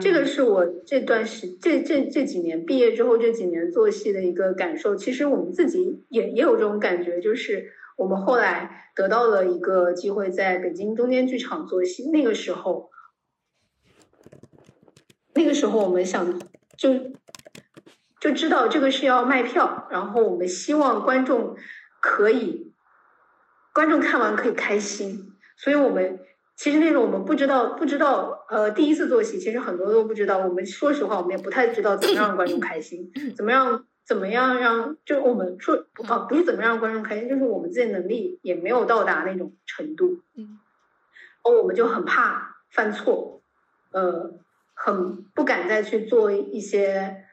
[0.00, 4.94] 这个是我这段时这这这几年毕业之后这几年做戏的一个感受。
[4.94, 12.08] 其实我们自己也也有这种感觉，就是我们后来得到了一个机会，在北京中间剧场做戏。
[12.10, 12.90] 那个时候，
[15.34, 16.40] 那个时候我们想
[16.76, 16.94] 就
[18.20, 21.56] 就知道这个是要卖票，然后我们希望观众
[22.00, 22.72] 可以
[23.74, 26.20] 观众看完可以开心，所以我们。
[26.60, 30.38] 其实那种我们不知道，不知道，呃，第一次做戏，其实很多都不知道。
[30.38, 40.22] 我们说实话，我们也不太知道怎么让观众开心，怎么样，怎么样让，就我们说啊，不是怎么让观众开心，就是我们自己能力也没有到达那种程度。
[40.34, 40.58] 嗯，
[41.44, 43.42] 哦，我们就很怕犯错，
[43.92, 44.32] 呃，
[44.72, 47.24] 很不敢再去做一些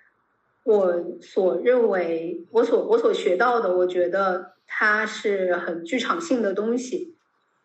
[0.65, 7.15] 我所认为我所我所学到的，我觉得它是很剧场性的东西，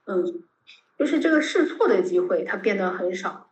[0.07, 0.45] 嗯。
[0.99, 3.49] 就是这个试错的机会，它变得很少。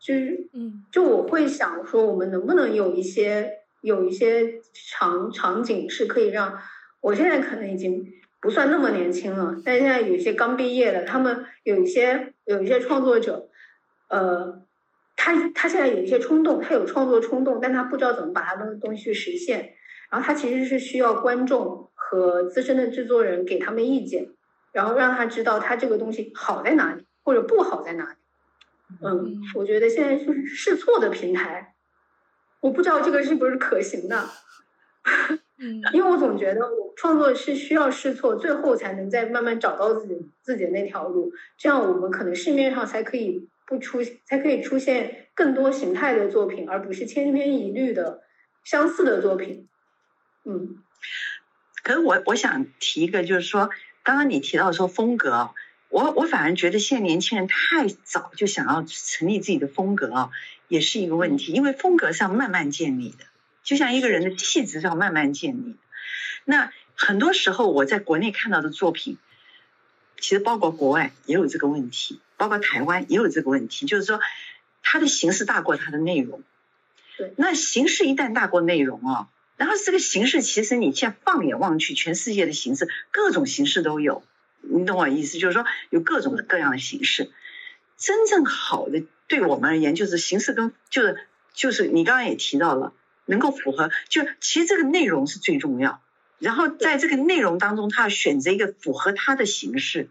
[0.00, 6.58] 就是，嗯，就我会想说，我们能不能有一些有一些场场景是可以让
[7.00, 13.48] 我现在可能已经不算那么年轻了，但现在有一些刚毕业的，他们有一些有一些创作者，
[14.08, 14.62] 呃，
[15.16, 19.74] 他他现在有一些冲动，他有创作冲动，但他不知道怎么把他的东西去实现，
[20.10, 24.28] 然后他其实是需要观众和资深的制作人给他们意见。
[24.72, 28.14] 然后让他知道他这个东西好在哪里，或者不好在哪里。
[29.04, 31.74] 嗯，我觉得现在就是试错的平台，
[32.60, 34.28] 我不知道这个是不是可行的。
[35.58, 41.32] 嗯， 因为我总觉得我创作是需要试错，最后才能再慢慢找到自己自己的那条路。
[41.58, 48.22] 这样我们可能市面上才可以不出，才可以出现更多形态的作品，而不是千篇一律的
[48.64, 49.68] 相似的作品。
[50.44, 50.82] 嗯。
[51.82, 53.70] 可是我我想提一个，就是说，
[54.02, 55.50] 刚刚你提到说风格，
[55.88, 60.30] 我我反而觉得现在年轻人太早就想要成立自己的风格啊，
[60.70, 63.24] 也是一个问题，因为风格是要慢慢建立的，
[63.64, 65.74] 就像一个人的气质是要慢慢建立。
[66.44, 69.18] 那很多时候我在国内看到的作品，
[70.20, 74.20] 其实包括国外也有这个问题，包括台湾也有这个问题，就是说
[74.80, 76.44] 它的形式大过它的内容。
[77.18, 79.28] 对，那形式一旦大过内容啊。
[79.56, 84.22] 然后这个形式，其实你现在放眼望去，全世界的形式，各种形式都有，
[84.60, 85.38] 你懂我意思？
[85.38, 87.30] 就是说有各种各样的形式。
[88.00, 92.92] 真正好的，对我们而言，就是形式跟就是就是你刚刚也提到了，
[93.26, 96.02] 能够符合，就其实这个内容是最重要。
[96.40, 100.08] 然后在这个内容当中，他要选择一个符合他的形式。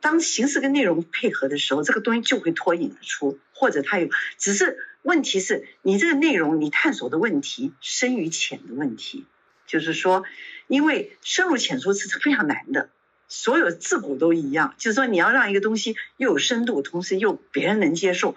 [0.00, 4.78] 当形式跟内容配合的时候，这个东西就会脱颖而出，或者它有只是。
[5.02, 9.24] 问题是你这个内容，你探索的问题深与浅的问题，
[9.66, 10.24] 就是说，
[10.66, 12.90] 因为深入浅出是非常难的，
[13.28, 14.74] 所有自古都一样。
[14.78, 18.34] 就是说，你要让一个东西又有深度，同时又别人能接受，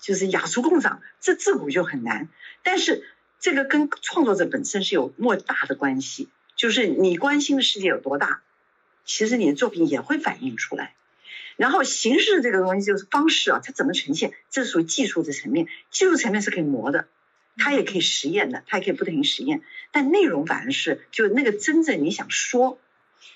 [0.00, 2.28] 就是雅俗共赏，这自古就很难。
[2.62, 3.04] 但是
[3.40, 8.42] 这个跟创作者本身是有莫大的关系，就是你关心的世界有多大，
[9.04, 10.94] 其实你的作品也会反映出来。
[11.56, 15.66] 然后形式这个东西就是方式啊，它怎么呈现，这属于技术的层面。
[15.90, 17.08] 技术层面是可以磨的，
[17.56, 19.62] 它也可以实验的，它也可以不停实验。
[19.90, 22.78] 但内容反而是，就那个真正你想说、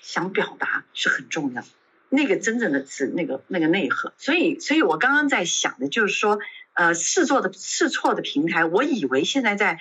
[0.01, 1.63] 想表达是很重要。
[2.09, 4.13] 那个真正的是那个那个内核。
[4.17, 6.39] 所以，所以我刚刚在想的就是说，
[6.73, 9.79] 呃，试做的试错的平台，我以为现在在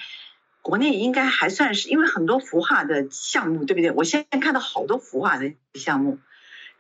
[0.60, 3.90] 国内应该还算是，因为很多孵化的项目，对不对？
[3.90, 6.18] 我现在看到好多孵化的项目。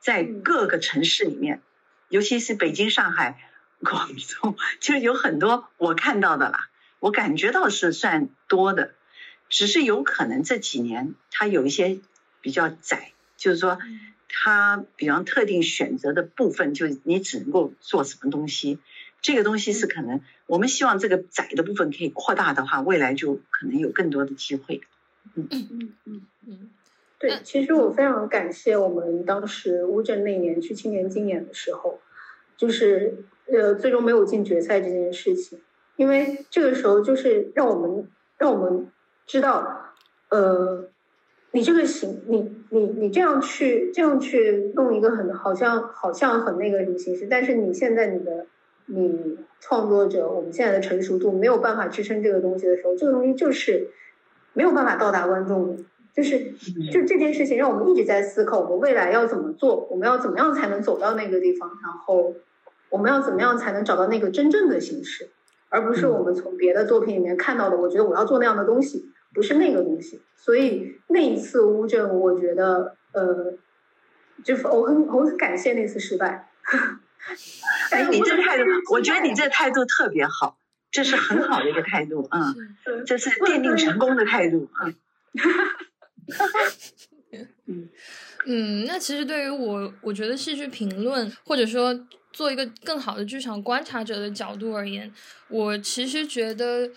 [0.00, 1.62] 在各个城市里面，
[2.08, 3.38] 尤其是北京、上海、
[3.78, 6.68] 广州，就有很多我看到的啦。
[6.98, 8.94] 我感觉到是算多的，
[9.48, 12.00] 只是有可能这几年它有一些
[12.40, 13.11] 比较窄，
[13.42, 13.78] 就是说
[14.28, 18.78] 它比方特定选择的部分，就你只能够做什么东西。
[19.20, 24.80] 这个东西是可能我们希望这个窄的部分可以扩大的话，未来就可能有更多的机会。
[25.34, 26.70] 嗯嗯嗯嗯。
[27.18, 32.00] 对，其实我非常感谢我们当时乌镇那年去青年竞演的时候，
[32.56, 35.60] 就是呃最终没有进决赛这件事情，
[35.96, 38.08] 因为这个时候就是让我们
[38.38, 38.90] 让我们
[39.24, 39.94] 知道，
[40.30, 40.88] 呃，
[41.52, 48.46] 你这个行，你你你这样去这样去弄一个很好像好像很那个什么形式，但是你现在你的
[48.86, 53.88] 你创作者我们现在的成熟度没有办法支撑这个东西的时候，这个东西就是
[54.54, 55.82] 没有办法到达观众的。
[56.14, 56.52] 就是，
[56.90, 62.34] 就这件事情让我们一直在思考，我们未来要怎么做，我们要怎么样才能走到那个地方，然后
[62.90, 65.30] 我们要怎么样才能找到那个真正的形式，
[65.70, 67.78] 而不是我们从别的作品里面看到的。
[67.78, 70.20] 我觉得我要做那样的东西，不是那个东西。
[70.36, 73.54] 所以那一次乌镇，我觉得，呃，
[74.44, 76.48] 就是我很我很感谢那次失败。
[77.90, 80.58] 哎，你这态度，我觉得你这态度特别好，
[80.90, 84.94] 这是很好的一个态度，嗯，这是奠定成功的态度，嗯。
[87.66, 87.88] 嗯
[88.44, 91.98] 嗯，那其实对于我，我觉得戏剧评论或者说
[92.32, 95.10] 做一个更好的剧场观察者的角度而言，
[95.48, 96.90] 我其实觉得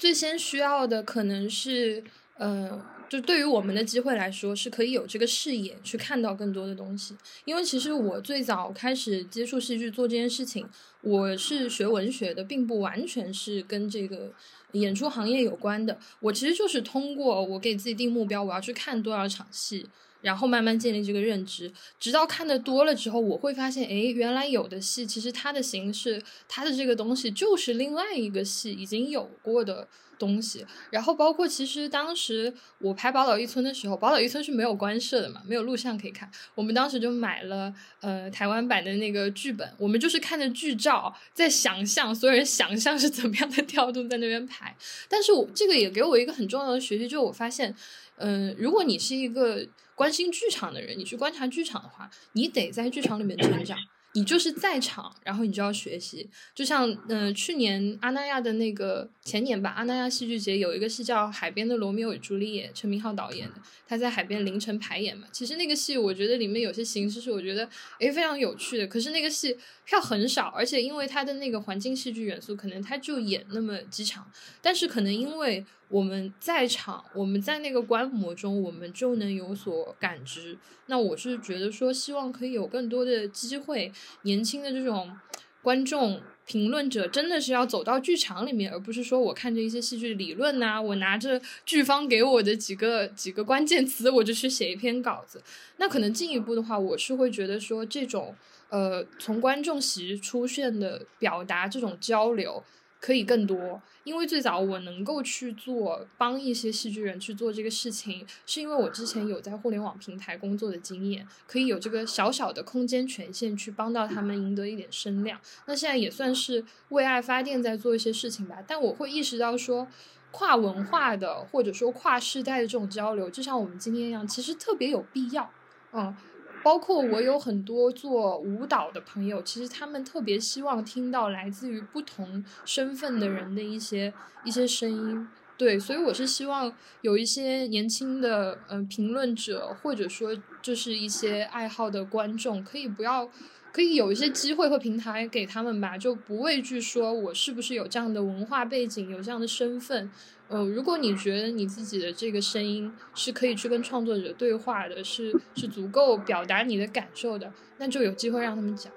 [0.00, 2.02] 最先需要的可能是，
[2.38, 7.14] 呃，就对于我们的机会来说，是可以有这个视野去看到更多的东西。
[7.44, 10.66] 因为其实我最早开始接触戏剧做这件事情，
[11.02, 14.32] 我是学文学的，并不完全是跟这个。
[14.74, 19.84] 演出行业有关的，我其实就是通过我给自己定目标，我要去看多少场戏，
[20.20, 29.88] 然后慢慢建立这个认知，直到看的多了之后，我会发现，哎，原来有的戏其实它的形式，它的这个东西就是另外一个戏已经有过的。
[30.20, 36.30] 东西，然后包括其实当时我拍《宝岛一村》的时候，《宝岛一村》是没有官摄的嘛，没有录像可以看。
[36.54, 37.72] 我们当时就买了
[38.02, 44.76] 呃台湾版的那个剧本，我们就是看着剧照在想象，所有人想象是怎么样的调度在那边排。
[45.08, 47.74] 但是我这个也给我一个很重要的学习，就是我发现，
[48.20, 53.76] 嗯，如果你是一个关心剧场的人，你去观察剧场的话，你得在剧场里面成长。
[54.12, 56.28] 你就是在场，然后你就要学习。
[56.52, 63.54] 就像嗯，去年阿那亚的那个前年吧，阿那亚戏剧节有一个戏叫《海边的罗密欧与朱丽叶》，陈明昊导演的，
[63.86, 65.28] 他在海边凌晨排演嘛。
[65.30, 67.68] 其实那个戏，我觉得里面有些形式是我觉得
[68.00, 68.84] 诶非常有趣的。
[68.88, 74.28] 可是那个戏票很少，而且因为它的那个环境戏剧元素，可能他就演那么几场。
[74.60, 80.56] 但是可能因为我们在场，我们在那个观摩中，我们就能有所感知。
[80.86, 83.92] 那我是觉得说，希望可以有更多的机会，
[84.22, 85.14] 年轻的这种
[85.62, 86.22] 观众。
[86.46, 95.40] 评论者真的是要走到剧场里面，而不是说我看着一些戏剧理论呐，我拿着剧方给我的几个几个关键词，我就去写一篇稿子。
[95.76, 98.34] 那可能进一步的话，我是会觉得说这种
[98.68, 102.60] 呃从观众席出现的表达这种交流。
[103.00, 115.40] 可以更多，因为最早我能够去做帮一些戏剧人去做这个事情，是因为我之前有在互联网平台工作的经验，可以有这个小小的空间权限去帮到他们赢得一点声量。
[115.66, 118.58] 那现在也算是为爱发电，在做一些事情吧。
[118.66, 119.88] 但我会意识到说，
[120.30, 125.50] 跨文化的或者说跨世代的这种交流，就像我们今天一样，其实特别有必要。
[125.92, 126.14] 嗯。
[126.62, 134.12] 包括我有很多做舞蹈的朋友，其实他们特别希望听到来自于不同身份的人的一些
[134.44, 135.28] 一些声音。
[135.60, 143.28] 对，所以我是希望有一些年轻的嗯评论者，或者说就是一些爱好的观众，可以不要，
[143.70, 150.10] 可以有一些机会和平台给他们吧，就不畏惧说我是不是有这样的文化背景，有这样的身份。
[150.48, 158.90] 呃，如果你觉得你自己的这个声音是可以去跟创作者对话的，是是足够表达你的感受的，那就有机会让他们讲。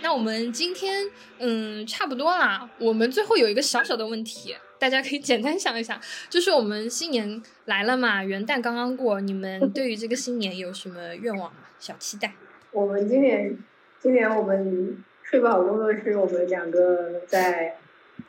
[0.00, 1.06] 那我们今天
[1.38, 2.68] 嗯差不多啦。
[2.78, 6.00] 我们最后有一个小小的问题，大家可以简单想一想，
[6.30, 11.58] 就是我们新年来了嘛，元旦刚刚过，你们对于这个新年有什么愿望吗？
[11.78, 12.32] 小期待。
[12.70, 13.58] 我们今年，
[14.00, 17.76] 今年我们睡不好工作室，我们两个在，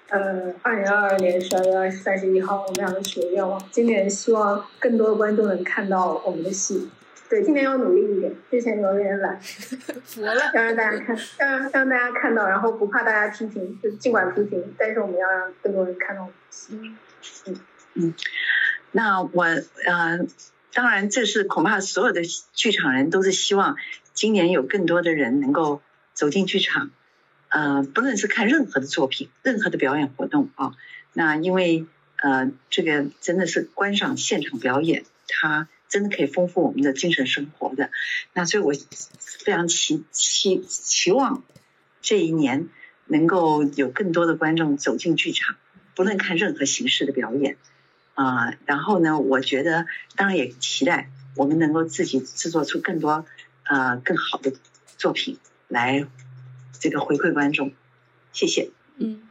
[0.09, 6.89] 呃，二零二二年十二月二三十一号，我们两个许愿望，今年希望更多的观众能看到我们的戏。
[7.30, 16.91] 对，今年要努力一点，之前有点懒， 服了，要让大家看，让让大家看到，然后不怕大家批评，就尽管批评，但是我们要让更多人看到我们的戏。
[17.45, 17.60] 嗯
[17.93, 18.14] 嗯，
[18.91, 20.27] 那我呃。
[20.72, 22.22] 当然，这是恐怕所有的
[22.53, 23.76] 剧场人都是希望
[24.14, 25.81] 今年有更多的人能够
[26.14, 26.91] 走进剧场，
[27.49, 30.73] 呃，不论是看任何的作品、任何的表演活动啊。
[31.14, 31.88] 那因为
[32.18, 37.90] 呃，这个真的是观赏现场表演，它真的可以丰富我们的精神生活的。
[38.34, 38.74] 那所以我
[39.20, 41.44] 非常期期期望
[42.02, 42.70] 这一年
[43.07, 45.57] 能够有更多的观众走进剧场，
[45.95, 47.57] 不论看任何形式的表演。
[48.16, 49.18] 啊，然后呢？
[49.18, 49.86] 我觉得
[50.18, 53.26] 当然也期待我们能够自己制作出更多
[53.64, 54.52] 呃更好的
[54.98, 55.38] 作品
[55.70, 56.06] 来
[56.78, 57.72] 这个回馈观众。
[58.34, 58.72] 谢谢。
[58.98, 59.22] 嗯，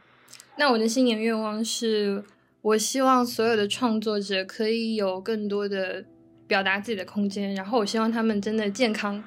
[0.57, 2.23] 那我的新年愿望是，
[2.63, 6.05] 我希望所有的创作者可以有更多的
[6.49, 9.23] 表达自己的空间，然后我希望他们真的健康、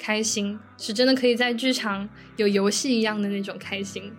[0.00, 4.10] 开心，是真的可以在剧场有游戏一样的那种开心。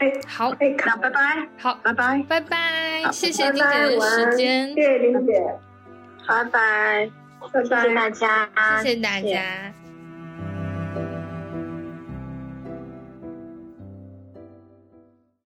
[0.00, 5.32] 哎，好，哎，那拜拜，好，拜拜，拜拜，谢谢丁姐的时间，谢谢丁姐，
[6.26, 6.50] 拜拜，
[7.40, 8.50] 拜拜，谢谢大家，
[8.82, 9.72] 谢谢大家。